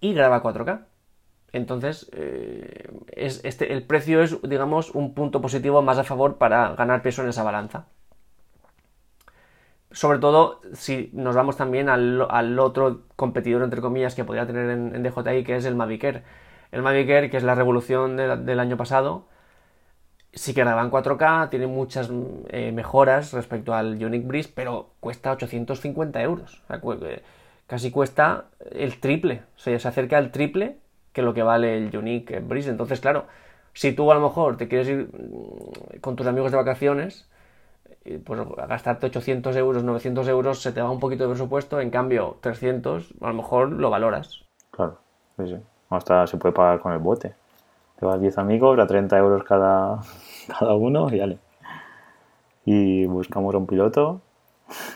y 0.00 0.12
graba 0.12 0.42
4K. 0.42 0.84
Entonces, 1.52 2.10
eh, 2.12 2.90
es, 3.08 3.42
este, 3.44 3.72
el 3.72 3.84
precio 3.84 4.20
es, 4.20 4.40
digamos, 4.42 4.90
un 4.90 5.14
punto 5.14 5.40
positivo 5.40 5.80
más 5.80 5.96
a 5.96 6.04
favor 6.04 6.36
para 6.36 6.74
ganar 6.74 7.00
peso 7.00 7.22
en 7.22 7.30
esa 7.30 7.42
balanza. 7.42 7.86
Sobre 9.96 10.18
todo 10.18 10.60
si 10.74 11.08
nos 11.14 11.34
vamos 11.34 11.56
también 11.56 11.88
al, 11.88 12.58
otro 12.58 13.04
competidor, 13.16 13.62
entre 13.62 13.80
comillas, 13.80 14.14
que 14.14 14.24
podría 14.24 14.46
tener 14.46 14.68
en, 14.68 15.02
DJI, 15.02 15.42
que 15.42 15.56
es 15.56 15.64
el 15.64 15.74
Mavic 15.74 16.04
Air. 16.04 16.22
El 16.70 16.82
Mavic 16.82 17.08
Air, 17.08 17.30
que 17.30 17.38
es 17.38 17.42
la 17.42 17.54
revolución 17.54 18.14
del 18.18 18.60
año 18.60 18.76
pasado, 18.76 19.24
sí 20.34 20.52
que 20.52 20.60
graba 20.60 20.82
en 20.82 20.90
4K, 20.90 21.48
tiene 21.48 21.66
muchas 21.66 22.10
eh, 22.48 22.72
mejoras 22.72 23.32
respecto 23.32 23.72
al 23.72 23.94
Unique 24.04 24.26
Breeze, 24.26 24.52
pero 24.54 24.90
cuesta 25.00 25.32
850 25.32 26.20
euros. 26.20 26.62
Eh, 26.68 27.22
casi 27.66 27.90
cuesta 27.90 28.48
el 28.72 29.00
triple. 29.00 29.44
O 29.56 29.60
sea, 29.60 29.78
se 29.78 29.88
acerca 29.88 30.18
al 30.18 30.30
triple 30.30 30.76
que 31.14 31.22
lo 31.22 31.32
que 31.32 31.42
vale 31.42 31.78
el 31.78 31.96
Unique 31.96 32.40
Breeze. 32.40 32.68
Entonces, 32.68 33.00
claro, 33.00 33.28
si 33.72 33.92
tú 33.92 34.12
a 34.12 34.14
lo 34.14 34.20
mejor 34.20 34.58
te 34.58 34.68
quieres 34.68 34.88
ir 34.88 35.08
mm, 35.10 36.00
con 36.02 36.16
tus 36.16 36.26
amigos 36.26 36.50
de 36.50 36.58
vacaciones, 36.58 37.26
pues 38.24 38.40
a 38.40 38.66
gastarte 38.66 39.06
800 39.06 39.56
euros, 39.56 39.84
900 39.84 40.28
euros, 40.28 40.62
se 40.62 40.72
te 40.72 40.80
va 40.80 40.90
un 40.90 41.00
poquito 41.00 41.24
de 41.24 41.30
presupuesto. 41.30 41.80
En 41.80 41.90
cambio, 41.90 42.36
300, 42.40 43.14
a 43.20 43.28
lo 43.28 43.34
mejor 43.34 43.70
lo 43.72 43.90
valoras. 43.90 44.44
Claro, 44.70 44.98
sí, 45.36 45.46
sí. 45.46 45.56
Hasta 45.90 46.26
se 46.26 46.36
puede 46.36 46.54
pagar 46.54 46.80
con 46.80 46.92
el 46.92 46.98
bote. 46.98 47.34
Te 47.98 48.06
vas 48.06 48.20
10 48.20 48.38
amigos 48.38 48.78
a 48.78 48.86
30 48.86 49.16
euros 49.18 49.44
cada, 49.44 50.00
cada 50.58 50.74
uno 50.74 51.08
y 51.12 51.18
dale. 51.18 51.38
Y 52.64 53.06
buscamos 53.06 53.54
un 53.54 53.66
piloto 53.66 54.20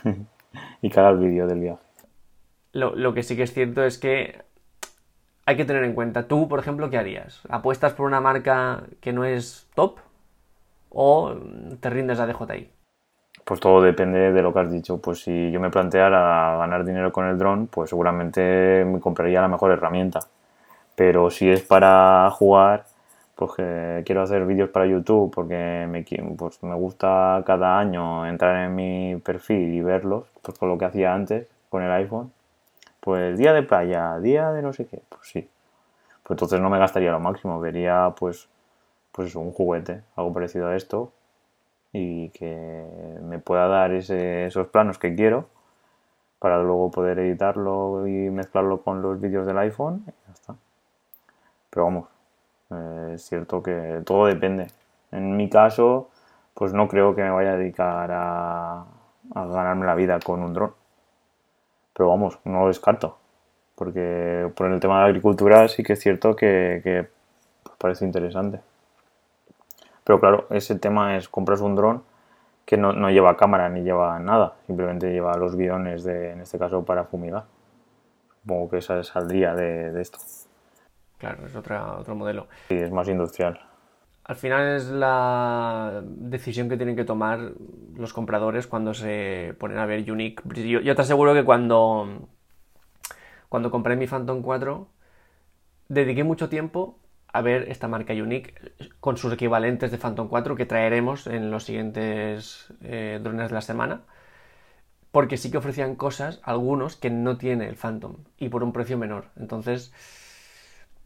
y 0.82 0.90
cada 0.90 1.10
el 1.10 1.18
vídeo 1.18 1.46
del 1.46 1.60
viaje. 1.60 1.82
Lo, 2.72 2.94
lo, 2.94 3.14
que 3.14 3.22
sí 3.22 3.36
que 3.36 3.44
es 3.44 3.52
cierto 3.52 3.82
es 3.82 3.98
que 3.98 4.42
hay 5.46 5.56
que 5.56 5.64
tener 5.64 5.82
en 5.82 5.94
cuenta, 5.94 6.28
tú, 6.28 6.48
por 6.48 6.60
ejemplo, 6.60 6.90
¿qué 6.90 6.98
harías? 6.98 7.40
¿Apuestas 7.48 7.94
por 7.94 8.06
una 8.06 8.20
marca 8.20 8.84
que 9.00 9.12
no 9.12 9.24
es 9.24 9.68
top 9.74 9.98
o 10.90 11.34
te 11.80 11.90
rindes 11.90 12.20
a 12.20 12.26
DJI? 12.26 12.70
Pues 13.50 13.58
todo 13.58 13.82
depende 13.82 14.30
de 14.30 14.42
lo 14.42 14.52
que 14.52 14.60
has 14.60 14.70
dicho. 14.70 14.98
Pues 14.98 15.22
si 15.24 15.50
yo 15.50 15.58
me 15.58 15.70
planteara 15.70 16.56
ganar 16.56 16.84
dinero 16.84 17.10
con 17.10 17.26
el 17.26 17.36
dron, 17.36 17.66
pues 17.66 17.90
seguramente 17.90 18.84
me 18.84 19.00
compraría 19.00 19.40
la 19.40 19.48
mejor 19.48 19.72
herramienta. 19.72 20.20
Pero 20.94 21.32
si 21.32 21.50
es 21.50 21.60
para 21.62 22.30
jugar, 22.30 22.84
pues 23.34 23.50
que 23.56 24.02
quiero 24.06 24.22
hacer 24.22 24.46
vídeos 24.46 24.70
para 24.70 24.86
YouTube 24.86 25.32
porque 25.34 25.84
me, 25.90 26.04
pues 26.36 26.62
me 26.62 26.76
gusta 26.76 27.42
cada 27.44 27.76
año 27.76 28.24
entrar 28.24 28.54
en 28.66 28.76
mi 28.76 29.16
perfil 29.16 29.74
y 29.74 29.80
verlos, 29.80 30.26
pues 30.42 30.56
con 30.56 30.68
lo 30.68 30.78
que 30.78 30.84
hacía 30.84 31.12
antes 31.12 31.48
con 31.70 31.82
el 31.82 31.90
iPhone, 31.90 32.32
pues 33.00 33.36
día 33.36 33.52
de 33.52 33.64
playa, 33.64 34.20
día 34.20 34.52
de 34.52 34.62
no 34.62 34.72
sé 34.72 34.86
qué, 34.86 35.02
pues 35.08 35.22
sí. 35.28 35.48
Pues 36.22 36.36
entonces 36.36 36.60
no 36.60 36.70
me 36.70 36.78
gastaría 36.78 37.10
lo 37.10 37.18
máximo, 37.18 37.58
vería 37.58 38.14
pues 38.16 38.48
pues 39.10 39.34
un 39.34 39.50
juguete, 39.50 40.02
algo 40.14 40.32
parecido 40.32 40.68
a 40.68 40.76
esto, 40.76 41.12
y 41.92 42.28
que 42.30 43.18
me 43.22 43.38
pueda 43.38 43.66
dar 43.66 43.92
esos 43.92 44.68
planos 44.68 44.98
que 44.98 45.14
quiero 45.14 45.46
para 46.38 46.62
luego 46.62 46.90
poder 46.90 47.18
editarlo 47.18 48.06
y 48.06 48.30
mezclarlo 48.30 48.82
con 48.82 49.02
los 49.02 49.20
vídeos 49.20 49.46
del 49.46 49.58
iPhone 49.58 50.04
y 50.06 50.10
ya 50.10 50.32
está. 50.32 50.56
Pero 51.70 51.84
vamos, 51.84 52.08
eh, 52.70 53.12
es 53.14 53.22
cierto 53.22 53.62
que 53.62 54.02
todo 54.04 54.26
depende. 54.26 54.68
En 55.12 55.36
mi 55.36 55.48
caso, 55.50 56.08
pues 56.54 56.72
no 56.72 56.88
creo 56.88 57.14
que 57.14 57.22
me 57.22 57.30
vaya 57.30 57.52
a 57.52 57.56
dedicar 57.56 58.10
a, 58.12 58.84
ganarme 59.34 59.86
la 59.86 59.94
vida 59.94 60.18
con 60.20 60.42
un 60.42 60.54
dron. 60.54 60.72
Pero 61.92 62.08
vamos, 62.08 62.38
no 62.44 62.60
lo 62.60 62.68
descarto. 62.68 63.18
Porque 63.74 64.50
por 64.56 64.70
el 64.70 64.80
tema 64.80 64.96
de 64.96 65.00
la 65.02 65.06
agricultura 65.08 65.68
sí 65.68 65.82
que 65.82 65.94
es 65.94 66.00
cierto 66.00 66.36
que, 66.36 67.08
pues 67.62 67.76
parece 67.78 68.04
interesante. 68.04 68.60
Pero 70.10 70.18
claro, 70.18 70.48
ese 70.50 70.74
tema 70.74 71.16
es 71.16 71.28
compras 71.28 71.60
un 71.60 71.76
dron 71.76 72.02
que 72.64 72.76
no, 72.76 72.92
lleva 73.10 73.36
cámara 73.36 73.68
ni 73.68 73.82
lleva 73.82 74.18
nada, 74.18 74.56
simplemente 74.66 75.12
lleva 75.12 75.36
los 75.36 75.54
bidones 75.54 76.02
de, 76.02 76.32
en 76.32 76.40
este 76.40 76.58
caso, 76.58 76.84
para 76.84 77.04
fumigar. 77.04 77.44
Supongo 78.40 78.70
que 78.70 78.78
esa 78.78 79.04
saldría 79.04 79.54
de, 79.54 79.92
de 79.92 80.02
esto. 80.02 80.18
Claro, 81.16 81.46
es 81.46 81.54
otra, 81.54 81.96
otro 81.96 82.16
modelo. 82.16 82.48
Sí, 82.66 82.74
es 82.74 82.90
más 82.90 83.06
industrial. 83.06 83.60
Al 84.24 84.34
final 84.34 84.74
es 84.74 84.86
la 84.86 86.02
decisión 86.04 86.68
que 86.68 86.76
tienen 86.76 86.96
que 86.96 87.04
tomar 87.04 87.52
los 87.94 88.12
compradores 88.12 88.66
cuando 88.66 88.94
se 88.94 89.54
ponen 89.60 89.78
a 89.78 89.86
ver 89.86 90.10
Unique. 90.10 90.42
Yo, 90.82 90.96
te 90.96 91.02
aseguro 91.02 91.34
que 91.34 91.44
cuando, 91.44 92.26
cuando 93.48 93.70
compré 93.70 93.94
mi 93.94 94.08
Phantom 94.08 94.42
4, 94.42 94.88
dediqué 95.86 96.24
mucho 96.24 96.48
tiempo 96.48 96.98
a 97.32 97.40
ver 97.42 97.70
esta 97.70 97.88
marca 97.88 98.12
Unique 98.12 98.54
con 99.00 99.16
sus 99.16 99.32
equivalentes 99.32 99.90
de 99.90 99.98
Phantom 99.98 100.28
4 100.28 100.56
que 100.56 100.66
traeremos 100.66 101.26
en 101.26 101.50
los 101.50 101.64
siguientes 101.64 102.72
eh, 102.82 103.20
drones 103.22 103.48
de 103.48 103.54
la 103.54 103.62
semana. 103.62 104.02
Porque 105.12 105.36
sí 105.36 105.50
que 105.50 105.58
ofrecían 105.58 105.96
cosas, 105.96 106.40
algunos, 106.44 106.94
que 106.94 107.10
no 107.10 107.36
tiene 107.36 107.68
el 107.68 107.74
Phantom 107.74 108.16
y 108.38 108.48
por 108.48 108.62
un 108.62 108.72
precio 108.72 108.96
menor. 108.96 109.26
Entonces, 109.36 109.92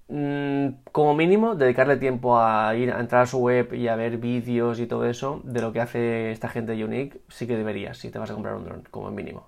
Mm, 0.08 0.82
como 0.92 1.14
mínimo, 1.14 1.54
dedicarle 1.54 1.96
tiempo 1.96 2.38
a 2.38 2.74
ir 2.76 2.92
a 2.92 3.00
entrar 3.00 3.22
a 3.22 3.26
su 3.26 3.38
web 3.38 3.72
y 3.72 3.88
a 3.88 3.96
ver 3.96 4.18
vídeos 4.18 4.78
y 4.78 4.86
todo 4.86 5.06
eso 5.06 5.40
de 5.44 5.62
lo 5.62 5.72
que 5.72 5.80
hace 5.80 6.30
esta 6.30 6.48
gente 6.48 6.76
de 6.76 6.84
Unique, 6.84 7.20
sí 7.28 7.46
que 7.46 7.56
deberías 7.56 7.96
si 7.96 8.10
te 8.10 8.18
vas 8.18 8.30
a 8.30 8.34
comprar 8.34 8.54
un 8.54 8.64
dron, 8.64 8.82
como 8.90 9.10
mínimo. 9.10 9.44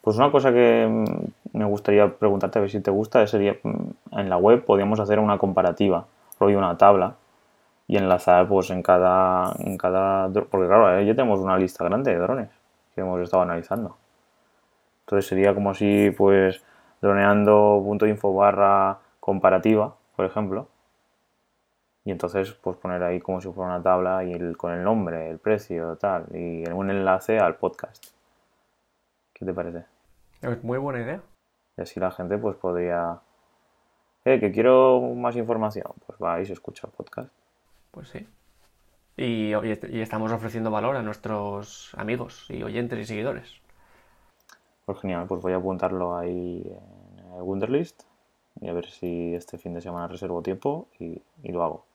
Pues 0.00 0.16
una 0.16 0.30
cosa 0.30 0.50
que 0.50 0.86
mm, 0.88 1.58
me 1.58 1.64
gustaría 1.66 2.08
preguntarte 2.08 2.58
a 2.58 2.62
ver 2.62 2.70
si 2.70 2.80
te 2.80 2.90
gusta 2.90 3.26
sería 3.26 3.56
mm, 3.62 4.18
en 4.18 4.30
la 4.30 4.38
web 4.38 4.64
podríamos 4.64 4.98
hacer 4.98 5.18
una 5.18 5.36
comparativa, 5.36 6.06
rollo 6.38 6.58
una 6.58 6.76
tabla 6.76 7.16
y 7.86 7.96
enlazar 7.96 8.48
pues 8.48 8.70
en 8.70 8.82
cada 8.82 9.54
en 9.58 9.78
cada 9.78 10.28
porque 10.28 10.66
claro, 10.66 11.00
ya 11.00 11.14
tenemos 11.14 11.40
una 11.40 11.56
lista 11.56 11.84
grande 11.84 12.12
de 12.12 12.18
drones 12.18 12.50
que 12.94 13.00
hemos 13.00 13.20
estado 13.20 13.42
analizando. 13.42 13.96
Entonces 15.00 15.26
sería 15.26 15.54
como 15.54 15.74
si 15.74 16.10
pues 16.10 16.62
droneando.info 17.00 18.34
barra 18.34 18.98
comparativa 19.20 19.94
por 20.18 20.26
ejemplo. 20.26 20.66
Y 22.04 22.10
entonces, 22.10 22.52
pues 22.54 22.76
poner 22.76 23.04
ahí 23.04 23.20
como 23.20 23.40
si 23.40 23.52
fuera 23.52 23.74
una 23.74 23.82
tabla 23.82 24.24
y 24.24 24.32
el, 24.32 24.56
con 24.56 24.72
el 24.72 24.82
nombre, 24.82 25.30
el 25.30 25.38
precio, 25.38 25.94
tal, 25.96 26.26
y 26.34 26.68
un 26.70 26.90
enlace 26.90 27.38
al 27.38 27.54
podcast. 27.54 28.04
¿Qué 29.32 29.44
te 29.44 29.54
parece? 29.54 29.84
Es 30.42 30.64
muy 30.64 30.78
buena 30.78 31.02
idea. 31.02 31.20
Y 31.76 31.82
así 31.82 32.00
la 32.00 32.10
gente 32.10 32.36
pues 32.36 32.56
podría... 32.56 33.20
Eh, 34.28 34.40
que 34.40 34.52
quiero 34.52 35.00
más 35.16 35.36
información. 35.36 35.90
Pues 36.06 36.18
va 36.22 36.38
y 36.38 36.44
se 36.44 36.52
escucha 36.52 36.86
el 36.86 36.92
podcast. 36.92 37.32
Pues 37.90 38.08
sí. 38.08 38.26
Y, 39.16 39.54
y, 39.54 40.00
estamos 40.00 40.30
ofreciendo 40.32 40.70
valor 40.70 40.96
a 40.96 41.02
nuestros 41.02 41.94
amigos 41.96 42.44
y 42.50 42.62
oyentes 42.62 42.98
y 42.98 43.04
seguidores. 43.06 43.54
Pues 44.84 45.00
genial, 45.00 45.26
pues 45.26 45.40
voy 45.40 45.54
a 45.54 45.56
apuntarlo 45.56 46.16
ahí 46.16 46.62
en 47.18 47.34
el 47.36 47.42
Wunderlist 47.42 48.02
y 48.60 48.68
a 48.68 48.74
ver 48.74 48.86
si 48.86 49.34
este 49.34 49.56
fin 49.56 49.72
de 49.72 49.80
semana 49.80 50.08
reservo 50.08 50.42
tiempo 50.42 50.88
y, 50.98 51.22
lo 51.44 51.64
hago. 51.64 51.86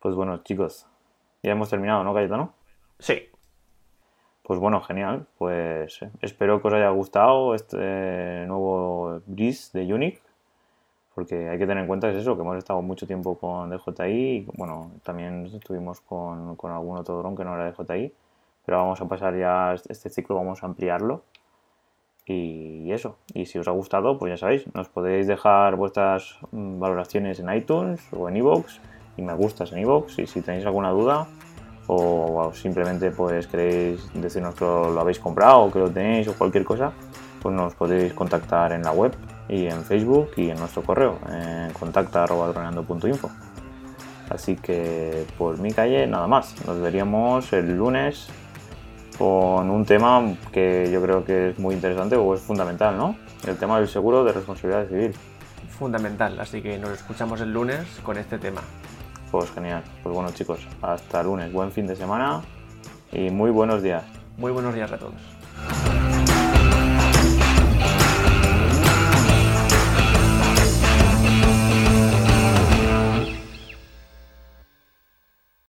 Pues 0.00 0.14
bueno, 0.14 0.38
chicos, 0.42 0.86
ya 1.42 1.52
hemos 1.52 1.68
terminado, 1.68 2.02
¿no, 2.02 2.14
Cayetano? 2.14 2.54
Sí. 2.98 3.28
Pues 4.42 4.58
bueno, 4.58 4.80
genial. 4.80 5.26
Pues 5.36 6.00
eh, 6.00 6.10
espero 6.22 6.62
que 6.62 6.68
os 6.68 6.74
haya 6.74 6.88
gustado 6.90 7.54
este 7.54 8.46
nuevo 8.46 9.20
Breeze 9.26 9.78
de 9.78 9.92
Unique. 9.92 10.25
Porque 11.16 11.48
hay 11.48 11.58
que 11.58 11.66
tener 11.66 11.82
en 11.82 11.88
cuenta 11.88 12.08
es 12.10 12.16
eso, 12.16 12.36
que 12.36 12.42
hemos 12.42 12.56
estado 12.56 12.80
mucho 12.80 13.08
tiempo 13.08 13.36
con 13.36 13.70
DJI. 13.70 14.04
Y, 14.04 14.46
bueno, 14.56 14.92
también 15.02 15.46
estuvimos 15.46 16.00
con, 16.00 16.54
con 16.54 16.70
algún 16.70 16.96
otro 16.96 17.18
dron 17.18 17.34
que 17.34 17.44
no 17.44 17.56
era 17.56 17.72
DJI. 17.72 18.12
Pero 18.64 18.78
vamos 18.78 19.00
a 19.00 19.08
pasar 19.08 19.36
ya 19.36 19.74
este 19.74 20.10
ciclo, 20.10 20.36
vamos 20.36 20.62
a 20.62 20.66
ampliarlo 20.66 21.22
y 22.26 22.90
eso, 22.90 23.16
y 23.34 23.46
si 23.46 23.58
os 23.58 23.68
ha 23.68 23.70
gustado, 23.70 24.18
pues 24.18 24.30
ya 24.30 24.36
sabéis, 24.36 24.64
nos 24.74 24.88
podéis 24.88 25.28
dejar 25.28 25.76
vuestras 25.76 26.38
mm, 26.50 26.80
valoraciones 26.80 27.38
en 27.38 27.52
iTunes 27.54 28.00
o 28.12 28.28
en 28.28 28.36
iVoox 28.38 28.78
y 29.16 29.22
me 29.22 29.32
gustas 29.34 29.70
en 29.72 29.78
iVoox 29.78 30.18
y 30.18 30.26
si 30.26 30.42
tenéis 30.42 30.66
alguna 30.66 30.90
duda 30.90 31.28
o, 31.86 32.50
simplemente 32.52 33.12
pues 33.12 33.46
queréis 33.46 34.10
decirnos 34.12 34.56
que 34.56 34.64
lo 34.64 35.00
habéis 35.00 35.20
comprado 35.20 35.60
o 35.60 35.70
que 35.70 35.78
lo 35.78 35.88
tenéis 35.88 36.26
o 36.26 36.36
cualquier 36.36 36.64
cosa, 36.64 36.92
pues 37.40 37.54
nos 37.54 37.76
podéis 37.76 38.12
contactar 38.12 38.72
en 38.72 38.82
la 38.82 38.90
web 38.90 39.12
y 39.48 39.66
en 39.66 39.84
Facebook 39.84 40.30
y 40.36 40.50
en 40.50 40.58
nuestro 40.58 40.82
correo 40.82 41.18
en 41.30 41.72
contacta.droneando.info. 41.72 43.30
Así 44.30 44.56
que 44.56 45.24
por 45.38 45.58
mi 45.58 45.72
calle 45.72 46.06
nada 46.06 46.26
más, 46.26 46.54
nos 46.66 46.80
veríamos 46.80 47.52
el 47.52 47.76
lunes 47.76 48.28
con 49.18 49.70
un 49.70 49.84
tema 49.84 50.34
que 50.52 50.90
yo 50.92 51.00
creo 51.00 51.24
que 51.24 51.50
es 51.50 51.58
muy 51.58 51.74
interesante 51.74 52.16
o 52.16 52.34
es 52.34 52.40
fundamental, 52.40 52.96
¿no? 52.96 53.16
El 53.46 53.56
tema 53.56 53.78
del 53.78 53.88
seguro 53.88 54.24
de 54.24 54.32
responsabilidad 54.32 54.88
civil. 54.88 55.14
Fundamental, 55.78 56.38
así 56.40 56.60
que 56.60 56.78
nos 56.78 56.90
escuchamos 56.90 57.40
el 57.40 57.52
lunes 57.52 57.86
con 58.02 58.18
este 58.18 58.38
tema. 58.38 58.62
Pues 59.30 59.50
genial. 59.52 59.82
Pues 60.02 60.14
bueno 60.14 60.30
chicos, 60.30 60.66
hasta 60.82 61.20
el 61.20 61.26
lunes. 61.26 61.52
Buen 61.52 61.70
fin 61.70 61.86
de 61.86 61.96
semana 61.96 62.42
y 63.12 63.30
muy 63.30 63.50
buenos 63.50 63.82
días. 63.82 64.04
Muy 64.36 64.52
buenos 64.52 64.74
días 64.74 64.90
a 64.92 64.98
todos. 64.98 65.35